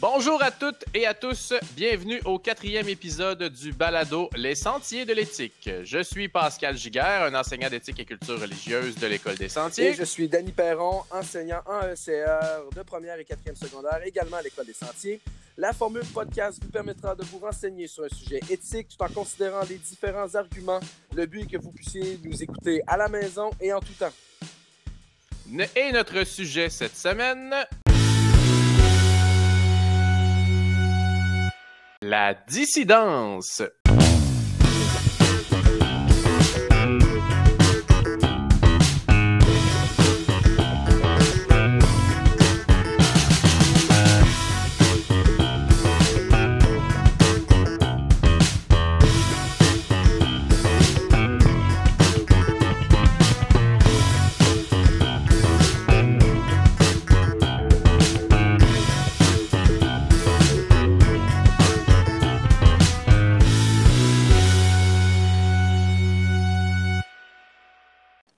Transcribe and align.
Bonjour 0.00 0.40
à 0.44 0.52
toutes 0.52 0.84
et 0.94 1.06
à 1.06 1.14
tous, 1.14 1.54
bienvenue 1.74 2.20
au 2.24 2.38
quatrième 2.38 2.88
épisode 2.88 3.42
du 3.42 3.72
balado 3.72 4.30
Les 4.36 4.54
Sentiers 4.54 5.04
de 5.04 5.12
l'éthique. 5.12 5.68
Je 5.82 6.00
suis 6.04 6.28
Pascal 6.28 6.76
Giguère, 6.76 7.24
un 7.24 7.34
enseignant 7.34 7.68
d'éthique 7.68 7.98
et 7.98 8.04
culture 8.04 8.40
religieuse 8.40 8.94
de 8.94 9.08
l'École 9.08 9.34
des 9.34 9.48
Sentiers. 9.48 9.88
Et 9.88 9.94
je 9.94 10.04
suis 10.04 10.28
Danny 10.28 10.52
Perron, 10.52 11.02
enseignant 11.10 11.62
en 11.66 11.80
ECR 11.80 12.70
de 12.76 12.82
première 12.82 13.18
et 13.18 13.24
quatrième 13.24 13.56
secondaire, 13.56 14.00
également 14.04 14.36
à 14.36 14.42
l'École 14.42 14.66
des 14.66 14.72
Sentiers. 14.72 15.20
La 15.56 15.72
formule 15.72 16.04
podcast 16.14 16.60
vous 16.62 16.70
permettra 16.70 17.16
de 17.16 17.24
vous 17.24 17.38
renseigner 17.38 17.88
sur 17.88 18.04
un 18.04 18.08
sujet 18.08 18.38
éthique 18.48 18.86
tout 18.96 19.02
en 19.02 19.08
considérant 19.08 19.62
les 19.68 19.78
différents 19.78 20.32
arguments. 20.32 20.78
Le 21.12 21.26
but 21.26 21.42
est 21.42 21.46
que 21.46 21.58
vous 21.60 21.72
puissiez 21.72 22.20
nous 22.22 22.40
écouter 22.40 22.82
à 22.86 22.96
la 22.96 23.08
maison 23.08 23.50
et 23.60 23.72
en 23.72 23.80
tout 23.80 23.94
temps. 23.98 24.12
Et 25.74 25.90
notre 25.90 26.22
sujet 26.22 26.70
cette 26.70 26.96
semaine, 26.96 27.52
La 32.00 32.32
dissidence. 32.46 33.62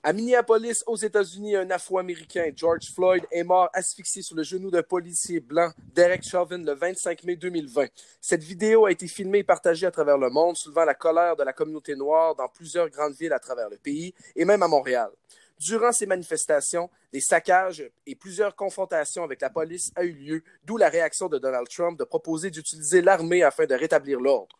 À 0.02 0.14
Minneapolis, 0.14 0.82
aux 0.86 0.96
États-Unis, 0.96 1.56
un 1.56 1.70
Afro-Américain, 1.70 2.50
George 2.56 2.90
Floyd, 2.94 3.22
est 3.30 3.44
mort 3.44 3.68
asphyxié 3.74 4.22
sur 4.22 4.34
le 4.34 4.42
genou 4.42 4.70
d'un 4.70 4.82
policier 4.82 5.40
blanc, 5.40 5.70
Derek 5.94 6.22
Chauvin, 6.26 6.56
le 6.56 6.72
25 6.72 7.22
mai 7.24 7.36
2020. 7.36 7.88
Cette 8.18 8.42
vidéo 8.42 8.86
a 8.86 8.92
été 8.92 9.06
filmée 9.06 9.40
et 9.40 9.44
partagée 9.44 9.86
à 9.86 9.90
travers 9.90 10.16
le 10.16 10.30
monde, 10.30 10.56
soulevant 10.56 10.86
la 10.86 10.94
colère 10.94 11.36
de 11.36 11.42
la 11.42 11.52
communauté 11.52 11.96
noire 11.96 12.34
dans 12.34 12.48
plusieurs 12.48 12.88
grandes 12.88 13.12
villes 13.12 13.34
à 13.34 13.38
travers 13.38 13.68
le 13.68 13.76
pays 13.76 14.14
et 14.34 14.46
même 14.46 14.62
à 14.62 14.68
Montréal. 14.68 15.10
Durant 15.58 15.92
ces 15.92 16.06
manifestations, 16.06 16.88
des 17.12 17.20
saccages 17.20 17.84
et 18.06 18.14
plusieurs 18.14 18.56
confrontations 18.56 19.24
avec 19.24 19.42
la 19.42 19.50
police 19.50 19.92
a 19.96 20.04
eu 20.04 20.12
lieu, 20.12 20.42
d'où 20.64 20.78
la 20.78 20.88
réaction 20.88 21.28
de 21.28 21.36
Donald 21.36 21.68
Trump 21.68 21.98
de 21.98 22.04
proposer 22.04 22.50
d'utiliser 22.50 23.02
l'armée 23.02 23.42
afin 23.42 23.66
de 23.66 23.74
rétablir 23.74 24.18
l'ordre. 24.18 24.59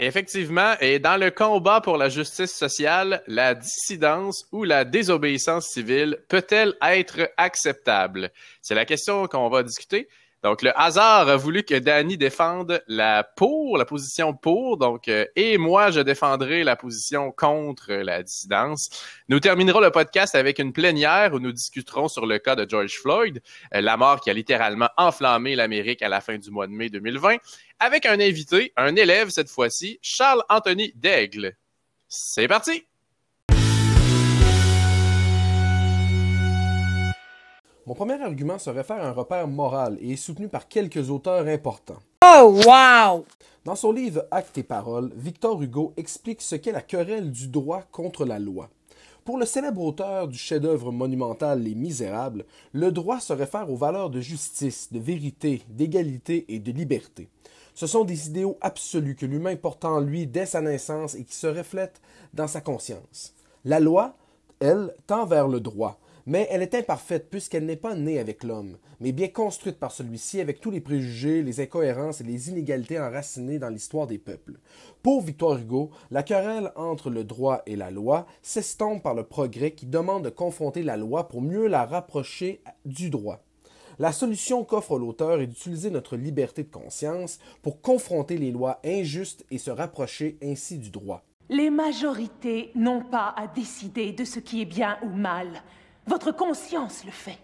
Effectivement, 0.00 0.74
et 0.80 1.00
dans 1.00 1.16
le 1.16 1.32
combat 1.32 1.80
pour 1.80 1.96
la 1.96 2.08
justice 2.08 2.54
sociale, 2.54 3.20
la 3.26 3.56
dissidence 3.56 4.44
ou 4.52 4.62
la 4.62 4.84
désobéissance 4.84 5.66
civile 5.70 6.18
peut-elle 6.28 6.76
être 6.82 7.32
acceptable? 7.36 8.30
C'est 8.62 8.76
la 8.76 8.84
question 8.84 9.26
qu'on 9.26 9.48
va 9.48 9.64
discuter. 9.64 10.08
Donc, 10.44 10.62
le 10.62 10.78
hasard 10.78 11.28
a 11.28 11.36
voulu 11.36 11.64
que 11.64 11.74
Danny 11.74 12.16
défende 12.16 12.82
la 12.86 13.24
pour, 13.24 13.76
la 13.76 13.84
position 13.84 14.34
pour, 14.34 14.76
donc, 14.76 15.08
euh, 15.08 15.24
et 15.34 15.58
moi, 15.58 15.90
je 15.90 16.00
défendrai 16.00 16.62
la 16.62 16.76
position 16.76 17.32
contre 17.32 17.92
la 17.92 18.22
dissidence. 18.22 18.88
Nous 19.28 19.40
terminerons 19.40 19.80
le 19.80 19.90
podcast 19.90 20.36
avec 20.36 20.60
une 20.60 20.72
plénière 20.72 21.34
où 21.34 21.40
nous 21.40 21.52
discuterons 21.52 22.06
sur 22.08 22.24
le 22.24 22.38
cas 22.38 22.54
de 22.54 22.68
George 22.68 22.98
Floyd, 22.98 23.42
euh, 23.74 23.80
la 23.80 23.96
mort 23.96 24.20
qui 24.20 24.30
a 24.30 24.32
littéralement 24.32 24.90
enflammé 24.96 25.56
l'Amérique 25.56 26.02
à 26.02 26.08
la 26.08 26.20
fin 26.20 26.38
du 26.38 26.50
mois 26.50 26.68
de 26.68 26.72
mai 26.72 26.88
2020, 26.88 27.36
avec 27.80 28.06
un 28.06 28.20
invité, 28.20 28.72
un 28.76 28.94
élève 28.94 29.30
cette 29.30 29.50
fois-ci, 29.50 29.98
Charles-Anthony 30.02 30.92
Daigle. 30.94 31.56
C'est 32.08 32.48
parti! 32.48 32.87
Mon 37.88 37.94
premier 37.94 38.20
argument 38.22 38.58
se 38.58 38.68
réfère 38.68 39.02
à 39.02 39.08
un 39.08 39.12
repère 39.12 39.48
moral 39.48 39.96
et 40.02 40.12
est 40.12 40.16
soutenu 40.16 40.46
par 40.46 40.68
quelques 40.68 41.08
auteurs 41.08 41.46
importants. 41.46 42.02
Oh, 42.22 42.60
wow! 42.66 43.24
Dans 43.64 43.76
son 43.76 43.92
livre 43.92 44.26
Actes 44.30 44.58
et 44.58 44.62
paroles, 44.62 45.10
Victor 45.16 45.62
Hugo 45.62 45.94
explique 45.96 46.42
ce 46.42 46.56
qu'est 46.56 46.72
la 46.72 46.82
querelle 46.82 47.32
du 47.32 47.48
droit 47.48 47.84
contre 47.90 48.26
la 48.26 48.38
loi. 48.38 48.68
Pour 49.24 49.38
le 49.38 49.46
célèbre 49.46 49.80
auteur 49.80 50.28
du 50.28 50.36
chef-d'œuvre 50.36 50.92
monumental 50.92 51.62
Les 51.62 51.74
Misérables, 51.74 52.44
le 52.74 52.92
droit 52.92 53.20
se 53.20 53.32
réfère 53.32 53.70
aux 53.70 53.76
valeurs 53.76 54.10
de 54.10 54.20
justice, 54.20 54.92
de 54.92 54.98
vérité, 54.98 55.62
d'égalité 55.70 56.44
et 56.50 56.58
de 56.58 56.72
liberté. 56.72 57.30
Ce 57.74 57.86
sont 57.86 58.04
des 58.04 58.26
idéaux 58.26 58.58
absolus 58.60 59.16
que 59.16 59.24
l'humain 59.24 59.56
porte 59.56 59.86
en 59.86 60.00
lui 60.00 60.26
dès 60.26 60.44
sa 60.44 60.60
naissance 60.60 61.14
et 61.14 61.24
qui 61.24 61.34
se 61.34 61.46
reflètent 61.46 62.02
dans 62.34 62.48
sa 62.48 62.60
conscience. 62.60 63.32
La 63.64 63.80
loi, 63.80 64.14
elle, 64.60 64.94
tend 65.06 65.24
vers 65.24 65.48
le 65.48 65.60
droit, 65.60 65.98
mais 66.28 66.46
elle 66.50 66.60
est 66.60 66.74
imparfaite 66.74 67.30
puisqu'elle 67.30 67.64
n'est 67.64 67.74
pas 67.74 67.94
née 67.94 68.18
avec 68.18 68.44
l'homme, 68.44 68.76
mais 69.00 69.12
bien 69.12 69.28
construite 69.28 69.78
par 69.78 69.92
celui-ci 69.92 70.42
avec 70.42 70.60
tous 70.60 70.70
les 70.70 70.82
préjugés, 70.82 71.42
les 71.42 71.60
incohérences 71.60 72.20
et 72.20 72.24
les 72.24 72.50
inégalités 72.50 73.00
enracinées 73.00 73.58
dans 73.58 73.70
l'histoire 73.70 74.06
des 74.06 74.18
peuples. 74.18 74.58
Pour 75.02 75.22
Victor 75.22 75.56
Hugo, 75.56 75.90
la 76.10 76.22
querelle 76.22 76.70
entre 76.76 77.08
le 77.08 77.24
droit 77.24 77.62
et 77.64 77.76
la 77.76 77.90
loi 77.90 78.26
s'estompe 78.42 79.02
par 79.02 79.14
le 79.14 79.24
progrès 79.24 79.70
qui 79.70 79.86
demande 79.86 80.24
de 80.24 80.28
confronter 80.28 80.82
la 80.82 80.98
loi 80.98 81.28
pour 81.28 81.40
mieux 81.40 81.66
la 81.66 81.86
rapprocher 81.86 82.60
du 82.84 83.08
droit. 83.08 83.42
La 83.98 84.12
solution 84.12 84.64
qu'offre 84.64 84.98
l'auteur 84.98 85.40
est 85.40 85.46
d'utiliser 85.46 85.90
notre 85.90 86.14
liberté 86.14 86.62
de 86.62 86.70
conscience 86.70 87.38
pour 87.62 87.80
confronter 87.80 88.36
les 88.36 88.50
lois 88.50 88.80
injustes 88.84 89.46
et 89.50 89.56
se 89.56 89.70
rapprocher 89.70 90.36
ainsi 90.42 90.76
du 90.76 90.90
droit. 90.90 91.24
Les 91.48 91.70
majorités 91.70 92.70
n'ont 92.74 93.02
pas 93.02 93.32
à 93.34 93.46
décider 93.46 94.12
de 94.12 94.24
ce 94.24 94.40
qui 94.40 94.60
est 94.60 94.66
bien 94.66 94.98
ou 95.02 95.08
mal. 95.08 95.62
Votre 96.08 96.32
conscience 96.32 97.04
le 97.04 97.10
fait. 97.10 97.36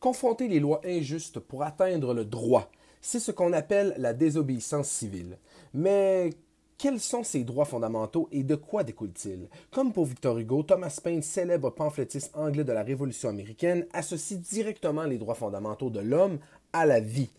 Confronter 0.00 0.48
les 0.48 0.60
lois 0.60 0.80
injustes 0.82 1.40
pour 1.40 1.62
atteindre 1.62 2.14
le 2.14 2.24
droit, 2.24 2.70
c'est 3.02 3.20
ce 3.20 3.30
qu'on 3.30 3.52
appelle 3.52 3.92
la 3.98 4.14
désobéissance 4.14 4.88
civile. 4.88 5.36
Mais 5.74 6.30
quels 6.78 7.00
sont 7.00 7.22
ces 7.22 7.44
droits 7.44 7.66
fondamentaux 7.66 8.26
et 8.32 8.44
de 8.44 8.54
quoi 8.54 8.82
découlent-ils? 8.82 9.50
Comme 9.70 9.92
pour 9.92 10.06
Victor 10.06 10.38
Hugo, 10.38 10.62
Thomas 10.62 10.98
Paine, 11.04 11.20
célèbre 11.20 11.68
pamphlétiste 11.68 12.30
anglais 12.34 12.64
de 12.64 12.72
la 12.72 12.82
Révolution 12.82 13.28
américaine, 13.28 13.84
associe 13.92 14.40
directement 14.40 15.04
les 15.04 15.18
droits 15.18 15.34
fondamentaux 15.34 15.90
de 15.90 16.00
l'homme 16.00 16.38
à 16.72 16.86
la 16.86 17.00
vie. 17.00 17.30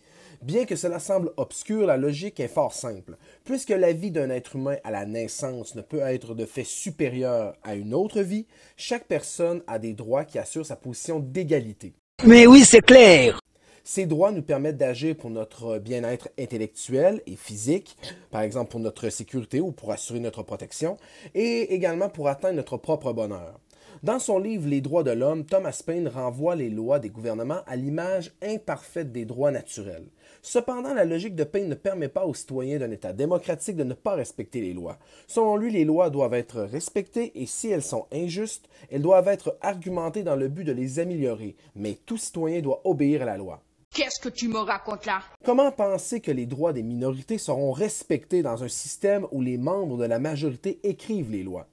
Bien 0.42 0.64
que 0.64 0.74
cela 0.74 0.98
semble 0.98 1.32
obscur, 1.36 1.86
la 1.86 1.98
logique 1.98 2.40
est 2.40 2.48
fort 2.48 2.72
simple. 2.72 3.18
Puisque 3.44 3.68
la 3.68 3.92
vie 3.92 4.10
d'un 4.10 4.30
être 4.30 4.56
humain 4.56 4.76
à 4.84 4.90
la 4.90 5.04
naissance 5.04 5.74
ne 5.74 5.82
peut 5.82 6.00
être 6.00 6.34
de 6.34 6.46
fait 6.46 6.64
supérieur 6.64 7.54
à 7.62 7.74
une 7.74 7.92
autre 7.92 8.22
vie, 8.22 8.46
chaque 8.78 9.06
personne 9.06 9.62
a 9.66 9.78
des 9.78 9.92
droits 9.92 10.24
qui 10.24 10.38
assurent 10.38 10.64
sa 10.64 10.76
position 10.76 11.20
d'égalité. 11.20 11.92
Mais 12.24 12.46
oui, 12.46 12.64
c'est 12.64 12.80
clair. 12.80 13.38
Ces 13.84 14.06
droits 14.06 14.32
nous 14.32 14.40
permettent 14.40 14.78
d'agir 14.78 15.14
pour 15.14 15.28
notre 15.28 15.78
bien-être 15.78 16.30
intellectuel 16.38 17.20
et 17.26 17.36
physique, 17.36 17.98
par 18.30 18.40
exemple 18.40 18.70
pour 18.70 18.80
notre 18.80 19.10
sécurité 19.10 19.60
ou 19.60 19.72
pour 19.72 19.92
assurer 19.92 20.20
notre 20.20 20.42
protection, 20.42 20.96
et 21.34 21.74
également 21.74 22.08
pour 22.08 22.28
atteindre 22.28 22.56
notre 22.56 22.78
propre 22.78 23.12
bonheur. 23.12 23.60
Dans 24.02 24.18
son 24.18 24.38
livre 24.38 24.66
Les 24.66 24.80
droits 24.80 25.02
de 25.02 25.10
l'homme, 25.10 25.44
Thomas 25.44 25.82
Paine 25.84 26.08
renvoie 26.08 26.56
les 26.56 26.70
lois 26.70 26.98
des 26.98 27.10
gouvernements 27.10 27.60
à 27.66 27.76
l'image 27.76 28.32
imparfaite 28.42 29.12
des 29.12 29.26
droits 29.26 29.50
naturels. 29.50 30.06
Cependant, 30.42 30.94
la 30.94 31.04
logique 31.04 31.34
de 31.34 31.44
Paine 31.44 31.68
ne 31.68 31.74
permet 31.74 32.08
pas 32.08 32.24
aux 32.24 32.34
citoyens 32.34 32.78
d'un 32.78 32.90
État 32.90 33.12
démocratique 33.12 33.76
de 33.76 33.84
ne 33.84 33.94
pas 33.94 34.14
respecter 34.14 34.60
les 34.60 34.72
lois. 34.72 34.98
Selon 35.26 35.56
lui, 35.56 35.70
les 35.70 35.84
lois 35.84 36.10
doivent 36.10 36.34
être 36.34 36.62
respectées 36.62 37.32
et 37.40 37.46
si 37.46 37.68
elles 37.68 37.82
sont 37.82 38.06
injustes, 38.12 38.68
elles 38.90 39.02
doivent 39.02 39.28
être 39.28 39.58
argumentées 39.60 40.22
dans 40.22 40.36
le 40.36 40.48
but 40.48 40.64
de 40.64 40.72
les 40.72 40.98
améliorer, 40.98 41.56
mais 41.74 41.98
tout 42.06 42.16
citoyen 42.16 42.60
doit 42.60 42.80
obéir 42.84 43.22
à 43.22 43.26
la 43.26 43.36
loi. 43.36 43.62
Qu'est-ce 43.92 44.20
que 44.20 44.28
tu 44.28 44.46
me 44.48 44.58
racontes 44.58 45.04
là? 45.04 45.20
Comment 45.44 45.72
penser 45.72 46.20
que 46.20 46.30
les 46.30 46.46
droits 46.46 46.72
des 46.72 46.84
minorités 46.84 47.38
seront 47.38 47.72
respectés 47.72 48.40
dans 48.40 48.62
un 48.62 48.68
système 48.68 49.26
où 49.32 49.42
les 49.42 49.58
membres 49.58 49.98
de 49.98 50.04
la 50.04 50.20
majorité 50.20 50.78
écrivent 50.84 51.32
les 51.32 51.42
lois? 51.42 51.66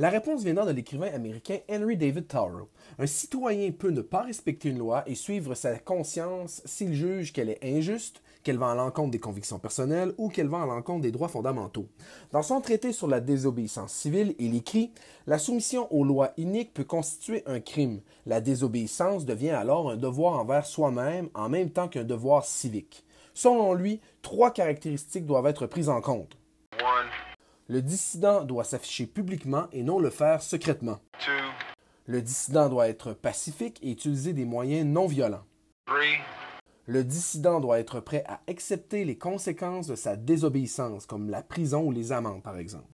La 0.00 0.08
réponse 0.08 0.44
venant 0.44 0.64
de 0.64 0.70
l'écrivain 0.70 1.12
américain 1.12 1.58
Henry 1.70 1.94
David 1.94 2.26
Thoreau. 2.26 2.70
Un 2.98 3.06
citoyen 3.06 3.70
peut 3.70 3.90
ne 3.90 4.00
pas 4.00 4.22
respecter 4.22 4.70
une 4.70 4.78
loi 4.78 5.02
et 5.06 5.14
suivre 5.14 5.54
sa 5.54 5.78
conscience 5.78 6.62
s'il 6.64 6.94
juge 6.94 7.34
qu'elle 7.34 7.50
est 7.50 7.62
injuste, 7.62 8.22
qu'elle 8.42 8.56
va 8.56 8.70
à 8.70 8.74
l'encontre 8.74 9.10
des 9.10 9.18
convictions 9.18 9.58
personnelles 9.58 10.14
ou 10.16 10.30
qu'elle 10.30 10.48
va 10.48 10.62
à 10.62 10.64
l'encontre 10.64 11.02
des 11.02 11.12
droits 11.12 11.28
fondamentaux. 11.28 11.86
Dans 12.32 12.40
son 12.42 12.62
traité 12.62 12.94
sur 12.94 13.08
la 13.08 13.20
désobéissance 13.20 13.92
civile, 13.92 14.34
il 14.38 14.56
écrit 14.56 14.90
La 15.26 15.38
soumission 15.38 15.86
aux 15.92 16.02
lois 16.02 16.32
iniques 16.38 16.72
peut 16.72 16.84
constituer 16.84 17.42
un 17.44 17.60
crime. 17.60 18.00
La 18.24 18.40
désobéissance 18.40 19.26
devient 19.26 19.50
alors 19.50 19.90
un 19.90 19.98
devoir 19.98 20.40
envers 20.40 20.64
soi-même 20.64 21.28
en 21.34 21.50
même 21.50 21.68
temps 21.68 21.88
qu'un 21.88 22.04
devoir 22.04 22.46
civique. 22.46 23.04
Selon 23.34 23.74
lui, 23.74 24.00
trois 24.22 24.50
caractéristiques 24.50 25.26
doivent 25.26 25.48
être 25.48 25.66
prises 25.66 25.90
en 25.90 26.00
compte. 26.00 26.38
Le 27.70 27.82
dissident 27.82 28.42
doit 28.42 28.64
s'afficher 28.64 29.06
publiquement 29.06 29.68
et 29.70 29.84
non 29.84 30.00
le 30.00 30.10
faire 30.10 30.42
secrètement. 30.42 30.98
Le 32.06 32.20
dissident 32.20 32.68
doit 32.68 32.88
être 32.88 33.12
pacifique 33.12 33.78
et 33.80 33.92
utiliser 33.92 34.32
des 34.32 34.44
moyens 34.44 34.84
non 34.84 35.06
violents. 35.06 35.44
Le 36.86 37.04
dissident 37.04 37.60
doit 37.60 37.78
être 37.78 38.00
prêt 38.00 38.24
à 38.26 38.40
accepter 38.48 39.04
les 39.04 39.16
conséquences 39.16 39.86
de 39.86 39.94
sa 39.94 40.16
désobéissance, 40.16 41.06
comme 41.06 41.30
la 41.30 41.44
prison 41.44 41.84
ou 41.84 41.92
les 41.92 42.10
amendes, 42.10 42.42
par 42.42 42.58
exemple. 42.58 42.88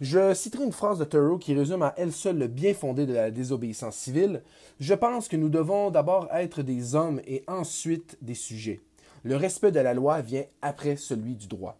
Je 0.00 0.32
citerai 0.32 0.64
une 0.64 0.72
phrase 0.72 0.98
de 0.98 1.04
Thoreau 1.04 1.36
qui 1.36 1.52
résume 1.52 1.82
à 1.82 1.92
elle 1.98 2.14
seule 2.14 2.38
le 2.38 2.46
bien 2.46 2.72
fondé 2.72 3.04
de 3.04 3.12
la 3.12 3.30
désobéissance 3.30 3.96
civile. 3.96 4.42
Je 4.80 4.94
pense 4.94 5.28
que 5.28 5.36
nous 5.36 5.50
devons 5.50 5.90
d'abord 5.90 6.28
être 6.32 6.62
des 6.62 6.94
hommes 6.94 7.20
et 7.26 7.44
ensuite 7.46 8.16
des 8.22 8.32
sujets. 8.32 8.80
Le 9.22 9.36
respect 9.36 9.72
de 9.72 9.80
la 9.80 9.92
loi 9.92 10.22
vient 10.22 10.44
après 10.62 10.96
celui 10.96 11.34
du 11.34 11.46
droit. 11.46 11.78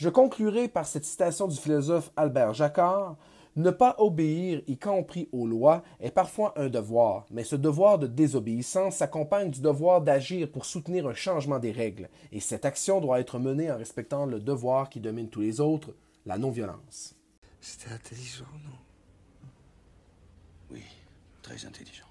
Je 0.00 0.08
conclurai 0.08 0.66
par 0.68 0.86
cette 0.86 1.04
citation 1.04 1.46
du 1.46 1.58
philosophe 1.58 2.10
Albert 2.16 2.54
Jacquard. 2.54 3.18
Ne 3.56 3.70
pas 3.70 3.96
obéir, 3.98 4.62
y 4.66 4.78
compris 4.78 5.28
aux 5.30 5.46
lois, 5.46 5.82
est 6.00 6.10
parfois 6.10 6.54
un 6.56 6.70
devoir, 6.70 7.26
mais 7.30 7.44
ce 7.44 7.54
devoir 7.54 7.98
de 7.98 8.06
désobéissance 8.06 8.96
s'accompagne 8.96 9.50
du 9.50 9.60
devoir 9.60 10.00
d'agir 10.00 10.50
pour 10.50 10.64
soutenir 10.64 11.06
un 11.06 11.12
changement 11.12 11.58
des 11.58 11.72
règles, 11.72 12.08
et 12.32 12.40
cette 12.40 12.64
action 12.64 13.02
doit 13.02 13.20
être 13.20 13.38
menée 13.38 13.70
en 13.70 13.76
respectant 13.76 14.24
le 14.24 14.40
devoir 14.40 14.88
qui 14.88 15.00
domine 15.00 15.28
tous 15.28 15.42
les 15.42 15.60
autres, 15.60 15.90
la 16.24 16.38
non-violence. 16.38 17.14
C'était 17.60 17.92
intelligent, 17.92 18.46
non? 18.64 18.78
Oui, 20.70 20.82
très 21.42 21.66
intelligent. 21.66 22.06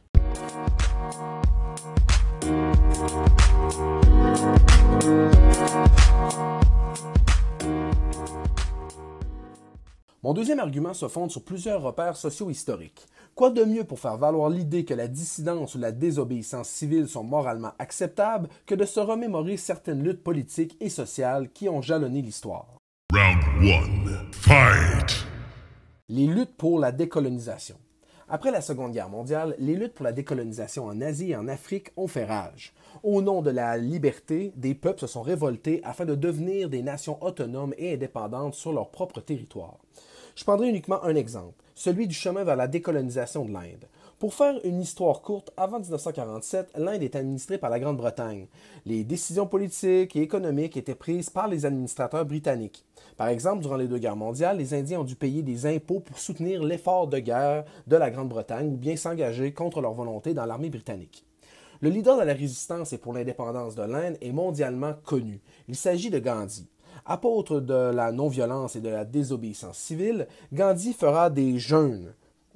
Mon 10.22 10.34
deuxième 10.34 10.60
argument 10.60 10.94
se 10.94 11.08
fonde 11.08 11.32
sur 11.32 11.44
plusieurs 11.44 11.82
repères 11.82 12.18
socio-historiques. 12.18 13.08
Quoi 13.36 13.52
de 13.52 13.64
mieux 13.64 13.86
pour 13.86 14.00
faire 14.00 14.18
valoir 14.18 14.50
l'idée 14.50 14.84
que 14.84 14.94
la 14.94 15.08
dissidence 15.08 15.76
ou 15.76 15.80
la 15.80 15.94
désobéissance 15.94 16.68
civile 16.68 17.08
sont 17.08 17.24
moralement 17.24 17.72
acceptables 17.80 18.50
que 18.66 18.76
de 18.76 18.84
se 18.84 19.00
remémorer 19.00 19.56
certaines 19.56 20.04
luttes 20.04 20.24
politiques 20.24 20.76
et 20.82 20.90
sociales 20.90 21.50
qui 21.54 21.70
ont 21.70 21.82
jalonné 21.82 22.22
l'histoire? 22.22 22.78
Round 23.14 23.40
1. 23.62 24.32
Fight! 24.34 25.26
Les 26.10 26.28
luttes 26.28 26.58
pour 26.58 26.80
la 26.80 26.92
décolonisation. 26.92 27.78
Après 28.32 28.52
la 28.52 28.62
Seconde 28.62 28.92
Guerre 28.92 29.10
mondiale, 29.10 29.56
les 29.58 29.76
luttes 29.76 29.96
pour 29.96 30.04
la 30.04 30.12
décolonisation 30.12 30.86
en 30.86 31.02
Asie 31.02 31.32
et 31.32 31.36
en 31.36 31.48
Afrique 31.48 31.90
ont 31.98 32.08
fait 32.08 32.26
rage. 32.26 32.74
Au 33.02 33.24
nom 33.24 33.42
de 33.42 33.50
la 33.50 33.76
liberté, 33.76 34.54
des 34.56 34.76
peuples 34.76 35.00
se 35.00 35.08
sont 35.08 35.24
révoltés 35.24 35.82
afin 35.84 36.06
de 36.06 36.14
devenir 36.14 36.70
des 36.70 36.84
nations 36.84 37.18
autonomes 37.24 37.74
et 37.80 37.96
indépendantes 37.96 38.54
sur 38.54 38.72
leur 38.72 38.92
propre 38.92 39.20
territoire. 39.20 39.78
Je 40.36 40.44
prendrai 40.44 40.70
uniquement 40.70 41.04
un 41.04 41.16
exemple, 41.16 41.56
celui 41.74 42.06
du 42.06 42.14
chemin 42.14 42.44
vers 42.44 42.56
la 42.56 42.68
décolonisation 42.68 43.46
de 43.46 43.52
l'Inde. 43.52 43.88
Pour 44.20 44.34
faire 44.34 44.60
une 44.66 44.82
histoire 44.82 45.22
courte, 45.22 45.54
avant 45.56 45.80
1947, 45.80 46.72
l'Inde 46.76 47.04
est 47.04 47.16
administrée 47.16 47.58
par 47.58 47.70
la 47.70 47.80
Grande-Bretagne. 47.80 48.48
Les 48.86 49.06
décisions 49.06 49.48
politiques 49.48 50.14
et 50.18 50.22
économiques 50.22 50.76
étaient 50.76 50.94
prises 50.94 51.30
par 51.30 51.48
les 51.48 51.66
administrateurs 51.66 52.26
britanniques. 52.26 52.84
Par 53.16 53.30
exemple, 53.30 53.62
durant 53.62 53.78
les 53.78 53.88
deux 53.88 53.98
guerres 53.98 54.18
mondiales, 54.18 54.58
les 54.58 54.74
Indiens 54.74 55.00
ont 55.00 55.06
dû 55.06 55.16
payer 55.16 55.42
des 55.42 55.66
impôts 55.66 56.02
pour 56.02 56.20
soutenir 56.20 56.62
l'effort 56.66 57.08
de 57.08 57.20
guerre 57.20 57.64
de 57.88 57.96
la 57.96 58.12
Grande-Bretagne 58.12 58.74
ou 58.74 58.76
bien 58.76 58.98
s'engager 58.98 59.54
contre 59.54 59.80
leur 59.80 59.94
volonté 59.94 60.34
dans 60.34 60.46
l'armée 60.46 60.70
britannique. 60.70 61.26
Le 61.80 61.90
leader 61.90 62.18
de 62.18 62.24
la 62.24 62.34
résistance 62.34 62.92
et 62.92 62.98
pour 62.98 63.14
l'indépendance 63.14 63.76
de 63.76 63.84
l'Inde 63.84 64.18
est 64.20 64.34
mondialement 64.34 64.96
connu. 65.06 65.40
Il 65.70 65.78
s'agit 65.78 66.10
de 66.10 66.20
Gandhi. 66.20 66.68
Apôtre 67.06 67.62
de 67.62 67.92
la 67.94 68.12
non-violence 68.12 68.76
et 68.76 68.82
de 68.82 68.90
la 68.90 69.06
désobéissance 69.06 69.78
civile, 69.78 70.28
Gandhi 70.52 70.92
fera 70.92 71.30
des 71.30 71.58
jeûnes 71.58 72.14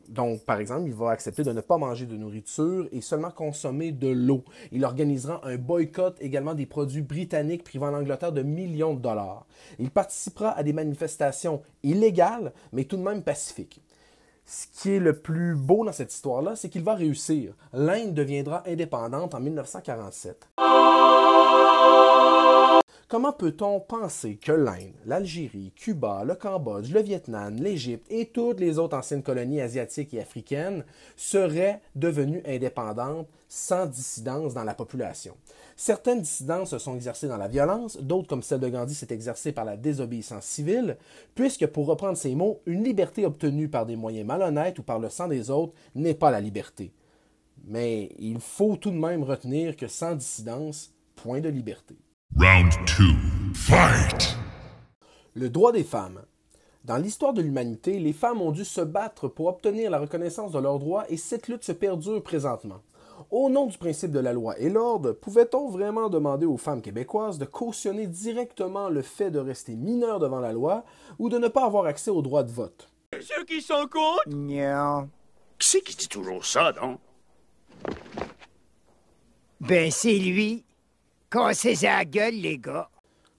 donc, 0.10 0.44
par 0.46 0.60
exemple, 0.60 0.88
il 0.88 0.94
va 0.94 1.12
accepter 1.12 1.44
de 1.44 1.52
ne 1.52 1.62
pas 1.62 1.78
manger 1.78 2.06
de 2.06 2.16
nourriture 2.16 2.88
et 2.92 3.02
seulement 3.02 3.32
consommer 3.32 3.92
de 3.92 4.10
l'eau. 4.10 4.44
Il 4.72 4.86
organisera 4.86 5.42
un 5.44 5.58
boycott 5.58 6.18
également 6.20 6.54
des 6.54 6.66
produits 6.66 7.02
britanniques 7.02 7.64
privant 7.64 7.90
l'Angleterre 7.90 8.32
de 8.32 8.42
millions 8.42 8.94
de 8.94 9.00
dollars. 9.00 9.46
Il 9.80 9.92
participera 9.92 10.52
à 10.52 10.64
des 10.64 10.74
manifestations 10.74 11.62
illégales, 11.84 12.54
mais 12.72 12.84
tout 12.84 12.98
de 12.98 13.04
même 13.04 13.24
pacifiques. 13.24 13.82
Ce 14.46 14.68
qui 14.68 14.92
est 14.92 15.00
le 15.00 15.20
plus 15.20 15.56
beau 15.56 15.86
dans 15.86 15.94
cette 15.94 16.14
histoire-là, 16.14 16.56
c'est 16.56 16.70
qu'il 16.70 16.84
va 16.84 16.96
réussir. 16.96 17.54
L'Inde 17.72 18.14
deviendra 18.14 18.64
indépendante 18.68 19.34
en 19.36 19.40
1947. 19.40 20.50
Comment 23.14 23.32
peut-on 23.32 23.80
penser 23.80 24.38
que 24.38 24.52
l'Inde, 24.52 24.96
l'Algérie, 25.06 25.72
Cuba, 25.76 26.24
le 26.26 26.34
Cambodge, 26.34 26.92
le 26.92 27.00
Vietnam, 27.00 27.56
l'Égypte 27.58 28.08
et 28.10 28.26
toutes 28.26 28.60
les 28.60 28.80
autres 28.80 28.98
anciennes 28.98 29.22
colonies 29.22 29.62
asiatiques 29.62 30.16
et 30.16 30.20
africaines 30.20 30.84
seraient 31.16 31.80
devenues 31.94 32.42
indépendantes 32.44 33.28
sans 33.48 33.86
dissidence 33.86 34.56
dans 34.56 34.64
la 34.64 34.74
population? 34.74 35.38
Certaines 35.76 36.22
dissidences 36.22 36.72
se 36.72 36.80
sont 36.80 36.96
exercées 36.96 37.28
dans 37.28 37.38
la 37.38 37.48
violence, 37.48 37.98
d'autres, 37.98 38.28
comme 38.28 38.42
celle 38.42 38.62
de 38.62 38.70
Gandhi, 38.70 38.96
s'est 38.96 39.14
exercée 39.14 39.52
par 39.52 39.66
la 39.66 39.78
désobéissance 39.78 40.46
civile, 40.46 40.98
puisque, 41.36 41.68
pour 41.68 41.86
reprendre 41.86 42.18
ces 42.18 42.34
mots, 42.34 42.62
une 42.66 42.84
liberté 42.84 43.28
obtenue 43.28 43.70
par 43.70 43.86
des 43.86 43.96
moyens 43.96 44.26
malhonnêtes 44.26 44.80
ou 44.80 44.82
par 44.82 44.98
le 44.98 45.12
sang 45.12 45.28
des 45.28 45.52
autres 45.52 45.76
n'est 45.94 46.16
pas 46.16 46.32
la 46.32 46.42
liberté. 46.42 46.92
Mais 47.64 48.10
il 48.18 48.40
faut 48.40 48.76
tout 48.76 48.90
de 48.90 48.98
même 48.98 49.22
retenir 49.22 49.76
que 49.76 49.88
sans 49.88 50.16
dissidence, 50.16 50.96
point 51.16 51.42
de 51.42 51.50
liberté. 51.50 51.96
Round 52.36 52.72
2. 52.98 53.54
Fight! 53.54 54.36
Le 55.36 55.50
droit 55.50 55.72
des 55.72 55.84
femmes. 55.84 56.24
Dans 56.84 56.98
l'histoire 56.98 57.32
de 57.32 57.44
l'humanité, 57.44 58.00
les 58.00 58.12
femmes 58.12 58.42
ont 58.42 58.52
dû 58.52 58.66
se 58.66 58.82
battre 58.82 59.28
pour 59.28 59.46
obtenir 59.46 59.92
la 59.92 60.00
reconnaissance 60.00 60.52
de 60.52 60.58
leurs 60.58 60.80
droits 60.80 61.06
et 61.10 61.18
cette 61.18 61.48
lutte 61.48 61.64
se 61.64 61.72
perdure 61.72 62.24
présentement. 62.24 62.82
Au 63.30 63.50
nom 63.50 63.68
du 63.68 63.78
principe 63.78 64.12
de 64.12 64.20
la 64.20 64.34
loi 64.34 64.58
et 64.58 64.70
l'ordre, 64.70 65.12
pouvait-on 65.12 65.70
vraiment 65.70 66.10
demander 66.10 66.48
aux 66.48 66.58
femmes 66.58 66.82
québécoises 66.82 67.38
de 67.38 67.46
cautionner 67.46 68.08
directement 68.08 68.90
le 68.90 69.04
fait 69.04 69.30
de 69.30 69.40
rester 69.40 69.76
mineures 69.76 70.20
devant 70.20 70.40
la 70.40 70.54
loi 70.54 70.86
ou 71.20 71.30
de 71.30 71.38
ne 71.38 71.50
pas 71.50 71.66
avoir 71.66 71.86
accès 71.86 72.10
au 72.10 72.24
droit 72.24 72.42
de 72.42 72.52
vote? 72.52 72.90
Ceux 73.22 73.46
qui 73.46 73.62
sont 73.62 73.88
contre? 73.92 74.24
Non. 74.28 75.08
Qui 75.60 75.68
c'est 75.68 75.82
qui 75.82 75.96
dit 75.96 76.10
toujours 76.10 76.44
ça, 76.46 76.72
donc? 76.72 77.00
Ben, 79.62 79.92
c'est 79.92 80.18
lui. 80.18 80.66
Cassez 81.34 81.74
la 81.82 82.06
gueule, 82.06 82.36
les 82.36 82.60
gars. 82.60 82.92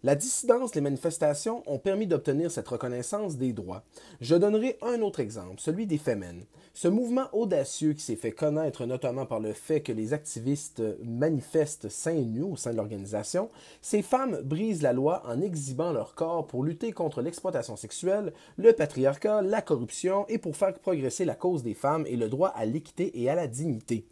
La 0.02 0.16
dissidence, 0.16 0.74
les 0.74 0.80
manifestations 0.80 1.62
ont 1.66 1.78
permis 1.78 2.08
d'obtenir 2.08 2.50
cette 2.50 2.66
reconnaissance 2.66 3.36
des 3.36 3.52
droits. 3.52 3.84
Je 4.20 4.34
donnerai 4.34 4.76
un 4.82 5.00
autre 5.00 5.20
exemple, 5.20 5.60
celui 5.60 5.86
des 5.86 5.96
Femmes. 5.96 6.42
Ce 6.72 6.88
mouvement 6.88 7.28
audacieux 7.32 7.92
qui 7.92 8.02
s'est 8.02 8.16
fait 8.16 8.32
connaître 8.32 8.84
notamment 8.84 9.26
par 9.26 9.38
le 9.38 9.52
fait 9.52 9.80
que 9.80 9.92
les 9.92 10.12
activistes 10.12 10.82
manifestent 11.04 11.88
seins 11.88 12.14
nus 12.14 12.42
au 12.42 12.56
sein 12.56 12.72
de 12.72 12.78
l'organisation, 12.78 13.48
ces 13.80 14.02
femmes 14.02 14.40
brisent 14.42 14.82
la 14.82 14.92
loi 14.92 15.22
en 15.24 15.40
exhibant 15.40 15.92
leur 15.92 16.16
corps 16.16 16.48
pour 16.48 16.64
lutter 16.64 16.90
contre 16.90 17.22
l'exploitation 17.22 17.76
sexuelle, 17.76 18.32
le 18.56 18.72
patriarcat, 18.72 19.40
la 19.42 19.62
corruption 19.62 20.26
et 20.26 20.38
pour 20.38 20.56
faire 20.56 20.74
progresser 20.74 21.24
la 21.24 21.36
cause 21.36 21.62
des 21.62 21.74
femmes 21.74 22.06
et 22.08 22.16
le 22.16 22.28
droit 22.28 22.48
à 22.48 22.64
l'équité 22.64 23.22
et 23.22 23.30
à 23.30 23.36
la 23.36 23.46
dignité. 23.46 24.04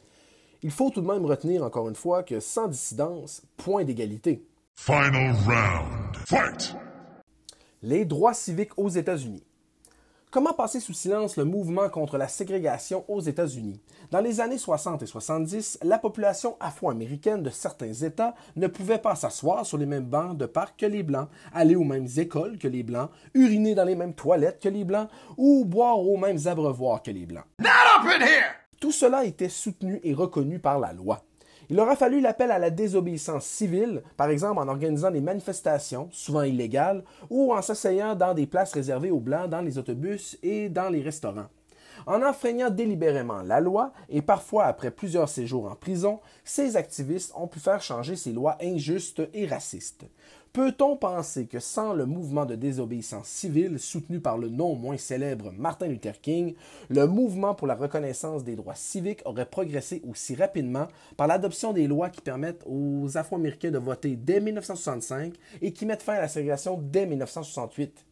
Il 0.64 0.70
faut 0.70 0.90
tout 0.90 1.00
de 1.00 1.08
même 1.08 1.26
retenir 1.26 1.64
encore 1.64 1.88
une 1.88 1.96
fois 1.96 2.22
que 2.22 2.38
sans 2.38 2.68
dissidence, 2.68 3.42
point 3.56 3.82
d'égalité. 3.82 4.46
Final 4.76 5.34
round. 5.44 6.16
Fight! 6.24 6.76
Les 7.82 8.04
droits 8.04 8.32
civiques 8.32 8.78
aux 8.78 8.88
États-Unis. 8.88 9.42
Comment 10.30 10.52
passer 10.52 10.78
sous 10.78 10.92
silence 10.92 11.36
le 11.36 11.44
mouvement 11.44 11.88
contre 11.90 12.16
la 12.16 12.28
ségrégation 12.28 13.04
aux 13.08 13.20
États-Unis? 13.20 13.80
Dans 14.12 14.20
les 14.20 14.40
années 14.40 14.56
60 14.56 15.02
et 15.02 15.06
70, 15.06 15.80
la 15.82 15.98
population 15.98 16.56
afro-américaine 16.60 17.42
de 17.42 17.50
certains 17.50 17.92
États 17.92 18.34
ne 18.54 18.68
pouvait 18.68 18.98
pas 18.98 19.16
s'asseoir 19.16 19.66
sur 19.66 19.78
les 19.78 19.84
mêmes 19.84 20.06
bancs 20.06 20.38
de 20.38 20.46
parc 20.46 20.78
que 20.78 20.86
les 20.86 21.02
Blancs, 21.02 21.28
aller 21.52 21.74
aux 21.74 21.84
mêmes 21.84 22.08
écoles 22.16 22.56
que 22.56 22.68
les 22.68 22.84
Blancs, 22.84 23.10
uriner 23.34 23.74
dans 23.74 23.84
les 23.84 23.96
mêmes 23.96 24.14
toilettes 24.14 24.62
que 24.62 24.68
les 24.68 24.84
Blancs 24.84 25.08
ou 25.36 25.64
boire 25.64 25.98
aux 25.98 26.16
mêmes 26.16 26.38
abreuvoirs 26.46 27.02
que 27.02 27.10
les 27.10 27.26
Blancs. 27.26 27.44
Tout 28.82 28.90
cela 28.90 29.24
était 29.24 29.48
soutenu 29.48 30.00
et 30.02 30.12
reconnu 30.12 30.58
par 30.58 30.80
la 30.80 30.92
loi. 30.92 31.22
Il 31.70 31.78
aura 31.78 31.94
fallu 31.94 32.20
l'appel 32.20 32.50
à 32.50 32.58
la 32.58 32.70
désobéissance 32.70 33.44
civile, 33.44 34.02
par 34.16 34.28
exemple 34.28 34.58
en 34.58 34.66
organisant 34.66 35.12
des 35.12 35.20
manifestations, 35.20 36.08
souvent 36.10 36.42
illégales, 36.42 37.04
ou 37.30 37.54
en 37.54 37.62
s'asseyant 37.62 38.16
dans 38.16 38.34
des 38.34 38.48
places 38.48 38.72
réservées 38.72 39.12
aux 39.12 39.20
Blancs 39.20 39.48
dans 39.48 39.60
les 39.60 39.78
autobus 39.78 40.36
et 40.42 40.68
dans 40.68 40.88
les 40.88 41.00
restaurants. 41.00 41.46
En 42.06 42.24
enfreignant 42.24 42.70
délibérément 42.70 43.42
la 43.42 43.60
loi, 43.60 43.92
et 44.08 44.20
parfois 44.20 44.64
après 44.64 44.90
plusieurs 44.90 45.28
séjours 45.28 45.70
en 45.70 45.76
prison, 45.76 46.18
ces 46.42 46.76
activistes 46.76 47.32
ont 47.36 47.46
pu 47.46 47.60
faire 47.60 47.82
changer 47.82 48.16
ces 48.16 48.32
lois 48.32 48.58
injustes 48.60 49.22
et 49.32 49.46
racistes. 49.46 50.06
Peut-on 50.52 50.98
penser 50.98 51.46
que 51.46 51.60
sans 51.60 51.94
le 51.94 52.04
mouvement 52.04 52.44
de 52.44 52.54
désobéissance 52.54 53.26
civile 53.26 53.78
soutenu 53.78 54.20
par 54.20 54.36
le 54.36 54.50
non 54.50 54.74
moins 54.74 54.98
célèbre 54.98 55.50
Martin 55.56 55.86
Luther 55.86 56.20
King, 56.20 56.54
le 56.90 57.06
mouvement 57.06 57.54
pour 57.54 57.66
la 57.66 57.74
reconnaissance 57.74 58.44
des 58.44 58.54
droits 58.54 58.74
civiques 58.74 59.22
aurait 59.24 59.46
progressé 59.46 60.02
aussi 60.06 60.34
rapidement 60.34 60.88
par 61.16 61.26
l'adoption 61.26 61.72
des 61.72 61.86
lois 61.86 62.10
qui 62.10 62.20
permettent 62.20 62.64
aux 62.66 63.16
Afro-Américains 63.16 63.70
de 63.70 63.78
voter 63.78 64.14
dès 64.14 64.40
1965 64.40 65.32
et 65.62 65.72
qui 65.72 65.86
mettent 65.86 66.02
fin 66.02 66.14
à 66.14 66.20
la 66.20 66.28
ségrégation 66.28 66.78
dès 66.78 67.06
1968? 67.06 68.04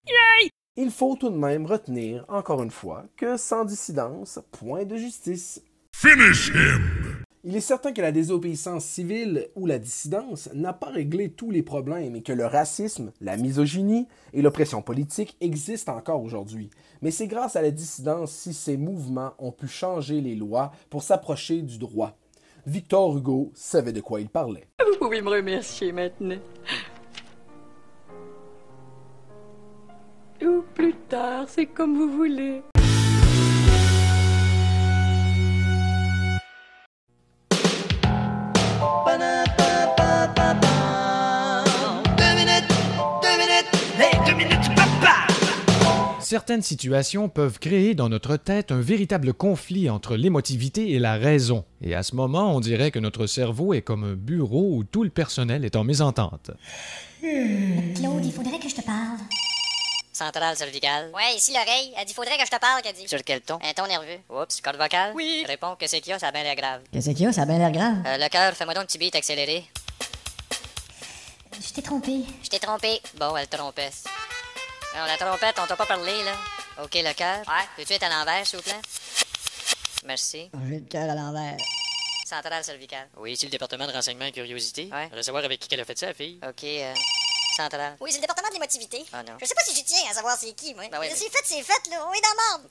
Il 0.77 0.91
faut 0.91 1.17
tout 1.17 1.29
de 1.29 1.37
même 1.37 1.67
retenir, 1.67 2.25
encore 2.29 2.63
une 2.63 2.71
fois, 2.71 3.05
que 3.19 3.37
sans 3.37 3.67
dissidence, 3.67 4.41
point 4.51 4.87
de 4.87 4.97
justice. 4.97 5.63
Finish 5.95 6.49
him! 6.55 7.10
Il 7.43 7.57
est 7.57 7.61
certain 7.61 7.95
que 7.95 8.03
la 8.03 8.13
désobéissance 8.13 8.85
civile 8.85 9.49
ou 9.57 9.65
la 9.65 9.79
dissidence 9.79 10.51
n'a 10.53 10.75
pas 10.75 10.91
réglé 10.91 11.31
tous 11.31 11.51
les 11.51 11.63
problèmes 11.63 12.15
et 12.15 12.21
que 12.21 12.35
le 12.35 12.45
racisme, 12.45 13.13
la 13.23 13.39
misogynie 13.39 14.07
et 14.35 14.43
l'oppression 14.43 14.83
politique 14.83 15.39
existent 15.41 15.97
encore 15.97 16.23
aujourd'hui. 16.23 16.69
Mais 17.01 17.11
c'est 17.11 17.29
grâce 17.29 17.57
à 17.57 17.63
la 17.63 17.71
dissidence 17.71 18.31
si 18.31 18.53
ces 18.53 18.77
mouvements 18.77 19.33
ont 19.39 19.53
pu 19.53 19.69
changer 19.69 20.21
les 20.21 20.35
lois 20.35 20.73
pour 20.91 21.03
s'approcher 21.03 21.63
du 21.63 21.79
droit. 21.79 22.15
Victor 22.67 23.17
Hugo 23.17 23.53
savait 23.55 23.95
de 23.95 24.03
quoi 24.03 24.21
il 24.21 24.29
parlait. 24.29 24.69
Vous 24.79 24.99
pouvez 24.99 25.23
me 25.23 25.31
remercier 25.31 25.93
maintenant. 25.93 26.37
Ou 30.43 30.63
plus 30.75 30.95
tard, 31.09 31.47
c'est 31.49 31.65
comme 31.65 31.97
vous 31.97 32.13
voulez. 32.19 32.61
Certaines 46.31 46.63
situations 46.63 47.29
peuvent 47.29 47.59
créer 47.59 47.95
dans 47.95 48.09
notre 48.09 48.37
tête 48.37 48.71
un 48.71 48.81
véritable 48.81 49.35
conflit 49.35 49.91
entre 49.91 50.15
l'émotivité 50.15 50.93
et 50.93 51.01
la 51.01 51.15
raison. 51.15 51.65
Et 51.83 51.97
à 51.97 52.05
ce 52.05 52.15
moment, 52.15 52.55
on 52.55 52.61
dirait 52.61 52.93
que 52.93 53.01
notre 53.01 53.27
cerveau 53.27 53.75
est 53.75 53.83
comme 53.83 54.05
un 54.05 54.15
bureau 54.15 54.77
où 54.77 54.85
tout 54.85 55.03
le 55.03 55.11
personnel 55.11 55.65
est 55.65 55.75
en 55.75 55.83
mésentente. 55.83 56.53
Claude, 57.21 58.25
il 58.25 58.33
faudrait 58.33 58.61
que 58.61 58.69
je 58.69 58.77
te 58.77 58.83
parle. 58.83 59.19
Centrale 60.21 60.55
cervicale. 60.55 61.11
Ouais, 61.15 61.35
ici 61.35 61.55
l'oreille. 61.55 61.95
Elle 61.97 62.05
dit 62.05 62.13
faudrait 62.13 62.37
que 62.37 62.45
je 62.45 62.51
te 62.51 62.59
parle, 62.59 62.83
qu'elle 62.83 62.95
dit. 62.95 63.09
Sur 63.09 63.25
quel 63.25 63.41
ton? 63.41 63.59
Un 63.63 63.73
ton 63.73 63.87
nerveux. 63.87 64.21
Oups, 64.29 64.61
corde 64.61 64.77
vocale? 64.77 65.13
Oui. 65.15 65.45
Réponds 65.47 65.77
que 65.77 65.87
c'est 65.87 66.03
qu'il 66.03 66.11
y 66.11 66.13
a, 66.13 66.19
ça 66.19 66.29
a 66.29 66.31
bien 66.31 66.43
l'air 66.43 66.55
grave. 66.57 66.83
Qu'est-ce 66.93 67.09
qu'il 67.09 67.23
y 67.23 67.27
a? 67.27 67.33
Ça 67.33 67.43
a 67.43 67.47
bien 67.47 67.57
l'air 67.57 67.73
grave. 67.73 68.03
Euh, 68.05 68.19
le 68.19 68.29
cœur, 68.29 68.53
fais-moi 68.53 68.75
donc 68.75 68.83
un 68.83 68.87
petit 68.87 68.99
beat 68.99 69.15
accéléré. 69.15 69.65
Je 71.59 71.73
t'ai 71.73 71.81
trompé. 71.81 72.21
Je 72.43 72.51
t'ai 72.51 72.59
trompé. 72.59 73.01
Bon, 73.15 73.35
elle 73.35 73.49
trompesse. 73.49 74.05
Non, 74.95 75.07
la 75.07 75.17
trompette, 75.17 75.59
on 75.59 75.67
t'a 75.67 75.77
pas 75.77 75.87
parlé, 75.87 76.13
là. 76.23 76.35
OK, 76.85 76.97
le 76.97 77.15
cœur. 77.15 77.39
Ouais. 77.39 77.65
Peux-tu 77.79 77.95
être 77.95 78.03
à 78.03 78.11
l'envers, 78.11 78.47
s'il 78.47 78.59
vous 78.59 78.65
plaît? 78.65 78.81
Merci. 80.05 80.51
J'ai 80.69 80.81
le 80.81 80.87
cœur 80.87 81.09
à 81.09 81.15
l'envers. 81.15 81.57
Centrale 82.27 82.63
cervicale. 82.63 83.09
Oui, 83.17 83.39
c'est 83.39 83.47
le 83.47 83.53
département 83.53 83.87
de 83.87 83.93
renseignement 83.93 84.27
et 84.27 84.33
curiosité. 84.33 84.91
Ouais. 84.93 85.23
Savoir 85.23 85.45
avec 85.47 85.61
qui 85.61 85.69
qu'elle 85.69 85.81
a 85.81 85.85
fait 85.87 85.99
ça, 85.99 86.09
la 86.09 86.15
fille. 86.15 86.39
OK, 86.47 86.63
euh, 86.65 86.93
Oui, 88.01 88.11
c'est 88.11 88.19
le 88.19 88.23
département 88.23 88.49
de 88.49 88.55
l'émotivité. 88.55 89.05
Ah 89.13 89.23
non. 89.23 89.37
Je 89.41 89.45
sais 89.47 89.55
pas 89.55 89.63
si 89.65 89.75
j'y 89.75 89.85
tiens 89.85 90.11
à 90.11 90.15
savoir 90.15 90.37
c'est 90.39 90.53
qui, 90.53 90.75
moi. 90.75 90.85
Ben 90.91 90.99
oui, 91.01 91.09
mais- 91.11 91.17
C'est 91.17 91.29
fait, 91.31 91.43
c'est 91.45 91.63
fait, 91.63 91.91
là. 91.91 92.07
On 92.09 92.13
est 92.13 92.21
dans 92.21 92.29
la 92.29 92.59
merde. 92.59 92.69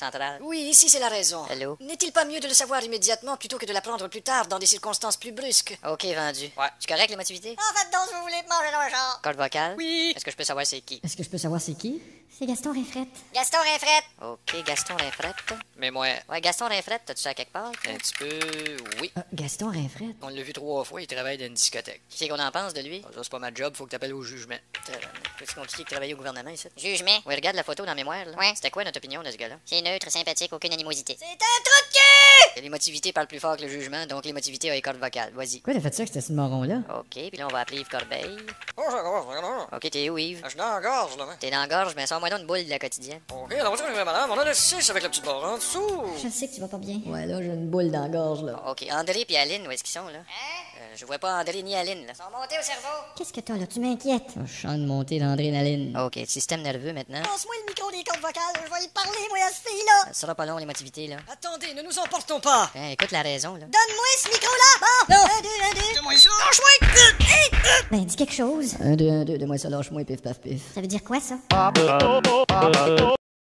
Centrale. 0.00 0.38
Oui, 0.40 0.58
ici 0.70 0.88
c'est 0.88 0.98
la 0.98 1.08
raison. 1.10 1.46
Hello? 1.48 1.76
N'est-il 1.80 2.10
pas 2.10 2.24
mieux 2.24 2.40
de 2.40 2.48
le 2.48 2.54
savoir 2.54 2.82
immédiatement 2.82 3.36
plutôt 3.36 3.58
que 3.58 3.66
de 3.66 3.72
l'apprendre 3.74 4.08
plus 4.08 4.22
tard 4.22 4.46
dans 4.46 4.58
des 4.58 4.64
circonstances 4.64 5.18
plus 5.18 5.30
brusques? 5.32 5.78
OK, 5.86 6.04
vendu. 6.06 6.50
Ouais. 6.56 6.68
Tu 6.80 6.86
correct, 6.86 7.10
l'émotivité? 7.10 7.50
En 7.58 7.78
fait, 7.78 7.90
donc, 7.92 8.08
vous 8.14 8.22
voulez 8.22 8.40
manger 8.48 8.72
dans 8.72 8.82
le 8.82 8.90
genre. 8.90 9.20
Corde 9.22 9.36
vocale? 9.36 9.74
Oui. 9.76 10.14
Est-ce 10.16 10.24
que 10.24 10.30
je 10.30 10.36
peux 10.36 10.44
savoir 10.44 10.64
c'est 10.66 10.80
qui? 10.80 11.00
Est-ce 11.04 11.16
que 11.18 11.22
je 11.22 11.28
peux 11.28 11.36
savoir 11.38 11.60
c'est 11.60 11.74
qui? 11.74 12.00
C'est 12.38 12.46
Gaston 12.46 12.72
Rinfrette. 12.72 13.08
Gaston 13.34 13.58
Rinfrette. 13.58 14.04
OK, 14.22 14.64
Gaston 14.64 14.96
Rinfrette. 14.96 15.34
Mais 15.76 15.90
moi, 15.90 16.06
Ouais, 16.30 16.40
Gaston 16.40 16.68
Rinfrette, 16.68 17.02
t'as-tu 17.04 17.20
ça 17.20 17.34
quelque 17.34 17.52
part? 17.52 17.66
un 17.86 17.96
petit 17.96 18.14
peu. 18.14 18.28
Oui. 19.02 19.12
Ah, 19.16 19.24
Gaston 19.34 19.68
Rinfrette. 19.70 20.16
On 20.22 20.28
l'a 20.28 20.40
vu 20.42 20.52
trois 20.54 20.82
fois, 20.84 21.02
il 21.02 21.06
travaille 21.06 21.36
dans 21.36 21.44
une 21.44 21.54
discothèque. 21.54 22.00
Qu'est-ce 22.08 22.30
qu'on 22.32 22.38
en 22.38 22.50
pense 22.50 22.72
de 22.72 22.80
lui? 22.80 23.02
Ça, 23.02 23.20
c'est 23.22 23.28
pas 23.30 23.38
ma 23.40 23.52
job, 23.52 23.74
faut 23.76 23.84
que 23.84 23.90
t'appelles 23.90 24.14
au 24.14 24.22
jugement. 24.22 24.56
C'est 25.38 25.54
compliqué 25.54 25.82
de 25.82 25.88
travailler 25.88 26.14
au 26.14 26.16
gouvernement 26.16 26.50
ici. 26.50 26.68
Jugement. 26.78 27.18
Oui, 27.26 27.34
regarde 27.34 27.56
la 27.56 27.64
photo 27.64 27.84
dans 27.84 27.94
mémoire, 27.94 28.24
là. 28.24 28.36
Ouais. 28.38 28.52
C'était 28.54 28.70
quoi 28.70 28.84
notre 28.84 28.98
opinion 28.98 29.22
de 29.22 29.30
ce 29.30 29.36
gars-là? 29.36 29.56
C'est 29.66 29.82
neutre, 29.90 30.10
sympathique, 30.10 30.52
aucune 30.52 30.72
animosité. 30.72 31.16
C'est 31.18 31.24
un 31.26 31.36
trou 31.36 31.86
de 31.88 31.92
cul! 31.92 32.58
Et 32.58 32.60
L'émotivité 32.62 33.12
parle 33.12 33.26
plus 33.26 33.40
fort 33.40 33.56
que 33.56 33.62
le 33.62 33.68
jugement, 33.68 34.06
donc 34.06 34.24
l'émotivité 34.24 34.70
a 34.70 34.74
les 34.74 34.82
cordes 34.82 34.98
vocales. 34.98 35.32
Vas-y. 35.34 35.58
Pourquoi 35.58 35.74
t'as 35.74 35.80
fait 35.80 35.94
ça 35.94 36.02
avec 36.02 36.22
ce 36.22 36.32
marron-là? 36.32 36.82
OK, 36.98 37.06
puis 37.10 37.36
là, 37.36 37.46
on 37.46 37.52
va 37.52 37.60
appeler 37.60 37.80
Yves 37.80 37.88
Corbeil. 37.88 38.36
Oh, 38.76 38.82
je 38.88 39.02
gorge, 39.02 39.66
OK, 39.72 39.90
t'es 39.90 40.08
où, 40.10 40.18
Yves? 40.18 40.40
Je 40.44 40.48
suis 40.50 40.58
dans 40.58 40.74
la 40.74 40.80
gorge, 40.80 41.16
là. 41.16 41.26
T'es 41.38 41.50
dans 41.50 41.60
la 41.60 41.68
gorge, 41.68 41.94
mais 41.96 42.06
sors-moi 42.06 42.30
donc 42.30 42.40
une 42.40 42.46
boule 42.46 42.64
de 42.64 42.70
la 42.70 42.78
quotidienne. 42.78 43.20
Ok, 43.32 43.52
alors 43.52 43.76
ça, 43.76 43.84
madame, 44.04 44.30
on 44.30 44.38
a 44.38 44.44
le 44.44 44.54
6 44.54 44.90
avec 44.90 45.02
la 45.02 45.08
petite 45.08 45.24
barre 45.24 45.44
en 45.44 45.56
dessous. 45.56 46.02
Je 46.22 46.28
sais 46.28 46.48
que 46.48 46.54
tu 46.54 46.60
vas 46.60 46.68
pas 46.68 46.78
bien. 46.78 47.00
Ouais, 47.06 47.26
là, 47.26 47.40
j'ai 47.40 47.48
une 47.48 47.68
boule 47.68 47.90
dans 47.90 48.02
la 48.02 48.08
gorge, 48.08 48.42
là. 48.42 48.62
OK, 48.68 48.84
André 48.90 49.24
puis 49.24 49.36
Aline, 49.36 49.66
où 49.66 49.70
est-ce 49.70 49.82
qu'ils 49.84 49.92
sont, 50.00 50.06
là? 50.08 50.18
Hein? 50.18 50.80
Euh, 50.80 50.94
je 50.96 51.04
vois 51.04 51.18
pas 51.18 51.32
André 51.40 51.62
ni 51.62 51.74
Aline, 51.74 52.06
là. 52.06 52.12
Ils 52.14 52.16
sont 52.16 52.30
montés 52.30 52.56
au 52.58 52.62
cerveau. 52.62 53.04
Qu'est-ce 53.16 53.32
que 53.32 53.40
t'as, 53.40 53.56
là? 53.56 53.66
Tu 53.66 53.80
m'inquiètes. 53.80 54.34
Je 54.44 54.62
sens 54.62 54.72
une 54.76 54.86
montée 54.86 55.18
d'adrénaline. 55.18 55.96
OK, 55.98 56.18
système 56.26 56.62
nerveux 56.62 56.92
maintenant. 56.92 57.22
Passe-moi 57.22 57.54
le 57.62 57.68
micro 57.68 57.90
des 57.90 58.02
cordes 58.04 58.20
vocales. 58.20 58.64
Je 58.64 58.70
vais 58.70 58.84
y 58.84 58.88
parler, 58.88 59.18
moi, 59.28 59.38
à 59.46 59.50
cette 59.52 59.66
Ça 60.06 60.12
sera 60.12 60.34
pas 60.34 60.46
long, 60.46 60.56
l'émotivité, 60.56 61.06
là. 61.06 61.16
Attendez, 61.32 61.72
ne 61.74 61.82
nous 61.82 61.98
emportons 61.98 62.40
pas. 62.40 62.70
Hein, 62.74 62.90
écoute 62.92 63.10
la 63.12 63.22
raison, 63.22 63.54
là. 63.54 63.60
Donne-moi 63.60 64.06
ce 64.18 64.28
micro-là. 64.28 64.86
Bon. 65.08 65.14
Un, 65.14 65.40
deux, 65.40 65.48
un, 65.48 65.74
deux. 65.74 65.94
Donne-moi 65.94 66.16
ça. 66.16 66.28
Lâche-moi. 66.44 66.88
Ben, 67.90 68.04
dis 68.04 68.16
quelque 68.16 68.34
chose. 68.34 68.76
Un, 68.80 68.96
deux, 68.96 69.08
un, 69.10 69.24
deux, 69.24 69.38
de 69.38 69.46
moi 69.46 69.58
ça 69.58 69.68
lâche-moi, 69.68 70.04
pif, 70.04 70.22
paf, 70.22 70.40
pif. 70.40 70.60
Ça 70.74 70.80
veut 70.80 70.86
dire 70.86 71.02
quoi, 71.04 71.18
ça? 71.20 71.36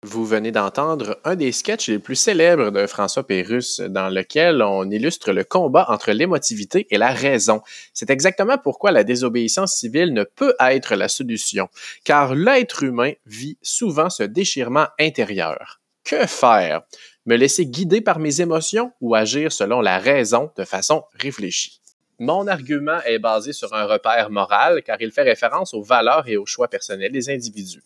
Vous 0.05 0.25
venez 0.25 0.51
d'entendre 0.51 1.17
un 1.23 1.35
des 1.35 1.53
sketchs 1.53 1.87
les 1.87 1.99
plus 1.99 2.15
célèbres 2.15 2.71
de 2.71 2.85
François 2.87 3.25
Pérusse, 3.25 3.79
dans 3.79 4.09
lequel 4.09 4.61
on 4.61 4.89
illustre 4.91 5.31
le 5.31 5.45
combat 5.45 5.85
entre 5.89 6.11
l'émotivité 6.11 6.87
et 6.91 6.97
la 6.97 7.11
raison. 7.11 7.61
C'est 7.93 8.09
exactement 8.09 8.57
pourquoi 8.57 8.91
la 8.91 9.05
désobéissance 9.05 9.73
civile 9.73 10.13
ne 10.13 10.23
peut 10.23 10.55
être 10.59 10.95
la 10.95 11.07
solution, 11.07 11.69
car 12.03 12.35
l'être 12.35 12.83
humain 12.83 13.13
vit 13.25 13.57
souvent 13.61 14.09
ce 14.09 14.23
déchirement 14.23 14.87
intérieur. 14.99 15.79
Que 16.03 16.27
faire? 16.27 16.81
Me 17.25 17.37
laisser 17.37 17.65
guider 17.65 18.01
par 18.01 18.19
mes 18.19 18.41
émotions 18.41 18.91
ou 18.99 19.15
agir 19.15 19.53
selon 19.53 19.79
la 19.79 19.99
raison 19.99 20.51
de 20.57 20.65
façon 20.65 21.03
réfléchie? 21.13 21.79
Mon 22.19 22.47
argument 22.47 23.01
est 23.05 23.19
basé 23.19 23.53
sur 23.53 23.73
un 23.73 23.85
repère 23.85 24.29
moral 24.29 24.83
car 24.83 24.97
il 24.99 25.11
fait 25.11 25.23
référence 25.23 25.73
aux 25.73 25.81
valeurs 25.81 26.27
et 26.27 26.35
aux 26.35 26.45
choix 26.45 26.67
personnels 26.67 27.11
des 27.11 27.29
individus. 27.29 27.81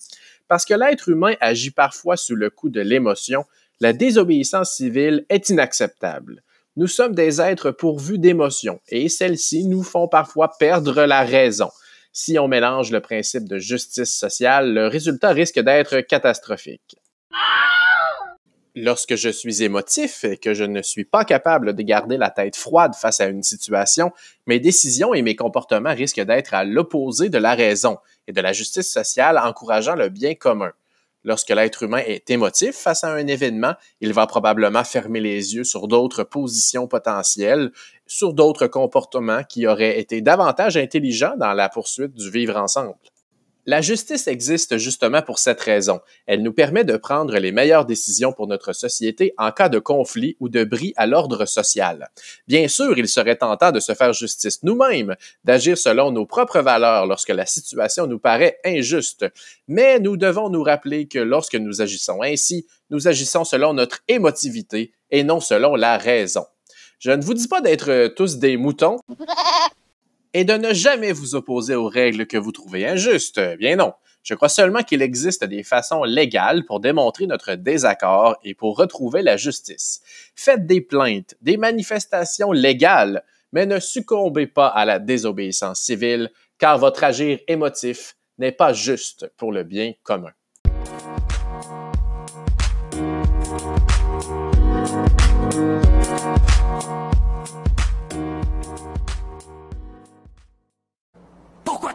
Parce 0.47 0.65
que 0.65 0.74
l'être 0.74 1.09
humain 1.09 1.36
agit 1.41 1.71
parfois 1.71 2.17
sous 2.17 2.36
le 2.36 2.50
coup 2.50 2.69
de 2.69 2.81
l'émotion, 2.81 3.45
la 3.79 3.93
désobéissance 3.93 4.75
civile 4.75 5.25
est 5.29 5.50
inacceptable. 5.50 6.41
Nous 6.75 6.88
sommes 6.88 7.13
des 7.13 7.39
êtres 7.39 7.69
pourvus 7.71 8.17
d'émotions 8.17 8.79
et 8.89 9.09
celles-ci 9.09 9.65
nous 9.65 9.83
font 9.83 10.07
parfois 10.07 10.51
perdre 10.57 11.03
la 11.03 11.24
raison. 11.24 11.69
Si 12.12 12.39
on 12.39 12.47
mélange 12.47 12.91
le 12.91 13.00
principe 13.00 13.47
de 13.47 13.59
justice 13.59 14.17
sociale, 14.17 14.74
le 14.74 14.88
résultat 14.88 15.29
risque 15.29 15.59
d'être 15.59 16.01
catastrophique. 16.01 16.97
Lorsque 18.79 19.15
je 19.15 19.29
suis 19.29 19.63
émotif 19.63 20.24
et 20.24 20.38
que 20.38 20.53
je 20.53 20.63
ne 20.63 20.84
suis 20.84 21.03
pas 21.03 21.25
capable 21.25 21.74
de 21.74 21.81
garder 21.81 22.15
la 22.15 22.29
tête 22.29 22.55
froide 22.55 22.93
face 22.93 23.19
à 23.19 23.25
une 23.25 23.41
situation, 23.41 24.12
mes 24.46 24.60
décisions 24.60 25.15
et 25.15 25.24
mes 25.24 25.36
comportements 25.36 25.96
risquent 25.96 26.22
d'être 26.22 26.53
à 26.53 26.63
l'opposé 26.63 27.29
de 27.29 27.39
la 27.39 27.55
raison 27.55 27.98
et 28.27 28.34
de 28.34 28.39
la 28.39 28.53
justice 28.53 28.91
sociale 28.91 29.39
encourageant 29.39 29.96
le 29.96 30.10
bien 30.10 30.36
commun. 30.36 30.72
Lorsque 31.24 31.50
l'être 31.50 31.81
humain 31.81 32.03
est 32.05 32.29
émotif 32.29 32.75
face 32.75 33.03
à 33.03 33.12
un 33.12 33.25
événement, 33.25 33.74
il 34.00 34.13
va 34.13 34.27
probablement 34.27 34.84
fermer 34.84 35.22
les 35.22 35.55
yeux 35.55 35.63
sur 35.63 35.88
d'autres 35.88 36.24
positions 36.24 36.88
potentielles, 36.88 37.72
sur 38.05 38.34
d'autres 38.34 38.67
comportements 38.67 39.43
qui 39.43 39.65
auraient 39.65 40.00
été 40.00 40.22
davantage 40.22 40.77
intelligents 40.77 41.36
dans 41.36 41.53
la 41.53 41.69
poursuite 41.69 42.13
du 42.13 42.29
vivre 42.29 42.55
ensemble. 42.55 42.93
La 43.69 43.81
justice 43.81 44.27
existe 44.27 44.77
justement 44.77 45.21
pour 45.21 45.39
cette 45.39 45.59
raison. 45.59 46.00
Elle 46.25 46.41
nous 46.41 46.53
permet 46.53 46.86
de 46.86 46.95
prendre 46.95 47.38
les 47.38 47.51
meilleures 47.51 47.86
décisions 47.86 48.31
pour 48.31 48.47
notre 48.47 48.71
société 48.71 49.33
en 49.38 49.51
cas 49.51 49.67
de 49.67 49.77
conflit 49.77 50.38
ou 50.39 50.47
de 50.47 50.63
bris 50.63 50.93
à 50.95 51.05
l'ordre 51.05 51.43
social. 51.43 52.09
Bien 52.47 52.69
sûr, 52.69 52.97
il 52.97 53.09
serait 53.09 53.36
tentant 53.36 53.74
de 53.74 53.81
se 53.81 53.93
faire 53.93 54.13
justice 54.13 54.63
nous-mêmes, 54.63 55.17
d'agir 55.43 55.77
selon 55.77 56.12
nos 56.12 56.25
propres 56.25 56.62
valeurs 56.62 57.07
lorsque 57.07 57.27
la 57.27 57.45
situation 57.45 58.07
nous 58.07 58.19
paraît 58.19 58.57
injuste, 58.63 59.25
mais 59.67 60.00
nous 60.00 60.15
devons 60.15 60.50
nous 60.50 60.63
rappeler 60.63 61.09
que 61.09 61.19
lorsque 61.19 61.55
nous 61.55 61.81
agissons 61.81 62.21
ainsi, 62.21 62.65
nous 62.89 63.09
agissons 63.09 63.43
selon 63.43 63.74
notre 63.74 64.00
émotivité 64.07 64.93
et 65.12 65.25
non 65.25 65.41
selon 65.41 65.75
la 65.75 65.97
raison. 65.97 66.45
Je 67.00 67.12
ne 67.12 67.21
vous 67.21 67.33
dis 67.33 67.50
pas 67.50 67.59
d'être 67.59 68.13
tous 68.15 68.38
des 68.38 68.55
moutons, 68.55 69.00
et 70.38 70.46
de 70.46 70.53
ne 70.53 70.72
jamais 70.72 71.13
vous 71.13 71.34
opposer 71.34 71.74
aux 71.74 71.88
règles 71.88 72.27
que 72.27 72.38
vous 72.38 72.51
trouvez 72.51 72.86
injustes. 72.86 73.41
Bien 73.58 73.75
non. 73.75 73.94
Je 74.22 74.36
crois 74.36 74.50
seulement 74.50 74.84
qu'il 74.84 75.01
existe 75.01 75.44
des 75.44 75.63
façons 75.63 76.03
légales 76.03 76.63
pour 76.63 76.79
démontrer 76.79 77.25
notre 77.25 77.56
désaccord 77.56 78.38
et 78.44 78.53
pour 78.53 78.77
retrouver 78.77 79.24
la 79.24 79.36
justice. 79.36 80.00
Faites 80.36 80.67
des 80.67 80.79
plaintes, 80.79 81.34
des 81.41 81.58
manifestations 81.58 82.51
légales, 82.51 83.24
mais 83.51 83.65
ne 83.65 83.79
succombez 83.79 84.46
pas 84.46 84.67
à 84.67 84.86
la 84.86 85.00
désobéissance 85.00 85.82
civile, 85.82 86.29
car 86.60 86.77
votre 86.77 87.03
agir 87.03 87.39
émotif 87.48 88.15
n'est 88.38 88.51
pas 88.51 88.74
juste 88.74 89.32
pour 89.38 89.51
le 89.51 89.63
bien 89.63 89.94
commun. 90.03 90.34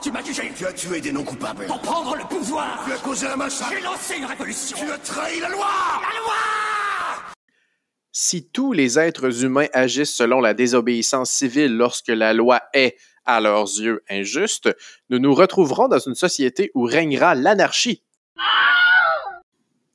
Tu 0.02 0.10
m'as 0.10 0.22
jugé 0.22 0.52
Tu 0.56 0.66
as 0.66 0.72
tué 0.72 1.00
des 1.00 1.12
non-coupables. 1.12 1.66
Pour 1.66 1.80
prendre 1.80 2.16
le 2.16 2.24
pouvoir 2.24 2.82
Tu 2.84 2.92
as 2.92 2.98
causé 2.98 3.26
un 3.26 3.36
massacre. 3.36 3.72
J'ai 3.72 3.80
lancé 3.80 4.16
une 4.16 4.24
révolution 4.24 4.76
Tu 4.76 4.90
as 4.90 4.98
trahi 4.98 5.40
la 5.40 5.48
loi 5.48 5.66
La 5.66 6.20
loi 6.20 7.32
Si 8.10 8.48
tous 8.48 8.72
les 8.72 8.98
êtres 8.98 9.44
humains 9.44 9.68
agissent 9.72 10.14
selon 10.14 10.40
la 10.40 10.54
désobéissance 10.54 11.30
civile 11.30 11.76
lorsque 11.76 12.08
la 12.08 12.34
loi 12.34 12.60
est, 12.74 12.96
à 13.24 13.40
leurs 13.40 13.64
yeux, 13.64 14.02
injuste, 14.10 14.76
nous 15.08 15.20
nous 15.20 15.34
retrouverons 15.34 15.86
dans 15.86 16.00
une 16.00 16.16
société 16.16 16.72
où 16.74 16.82
régnera 16.82 17.36
l'anarchie. 17.36 18.02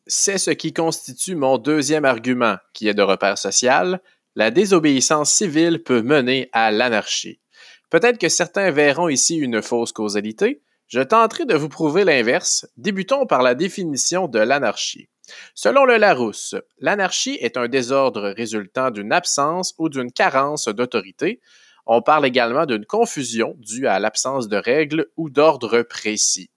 C'est 0.05 0.37
ce 0.37 0.51
qui 0.51 0.71
constitue 0.71 1.35
mon 1.35 1.57
deuxième 1.57 2.05
argument, 2.05 2.55
qui 2.71 2.87
est 2.87 2.93
de 2.93 3.01
repère 3.01 3.37
social. 3.37 3.99
La 4.35 4.51
désobéissance 4.51 5.29
civile 5.29 5.83
peut 5.83 6.01
mener 6.01 6.49
à 6.53 6.71
l'anarchie. 6.71 7.41
Peut-être 7.89 8.17
que 8.17 8.29
certains 8.29 8.71
verront 8.71 9.07
ici 9.07 9.37
une 9.37 9.61
fausse 9.61 9.91
causalité. 9.93 10.61
Je 10.87 11.01
tenterai 11.01 11.45
de 11.45 11.55
vous 11.55 11.69
prouver 11.69 12.03
l'inverse. 12.03 12.67
Débutons 12.77 13.25
par 13.25 13.41
la 13.41 13.55
définition 13.55 14.27
de 14.27 14.39
l'anarchie. 14.39 15.09
Selon 15.55 15.85
le 15.85 15.97
Larousse, 15.97 16.55
l'anarchie 16.79 17.37
est 17.41 17.57
un 17.57 17.67
désordre 17.67 18.33
résultant 18.35 18.91
d'une 18.91 19.11
absence 19.11 19.73
ou 19.77 19.89
d'une 19.89 20.11
carence 20.11 20.67
d'autorité. 20.67 21.41
On 21.85 22.01
parle 22.01 22.25
également 22.25 22.65
d'une 22.65 22.85
confusion 22.85 23.55
due 23.59 23.87
à 23.87 23.99
l'absence 23.99 24.47
de 24.47 24.57
règles 24.57 25.07
ou 25.15 25.29
d'ordre 25.29 25.81
précis. 25.81 26.49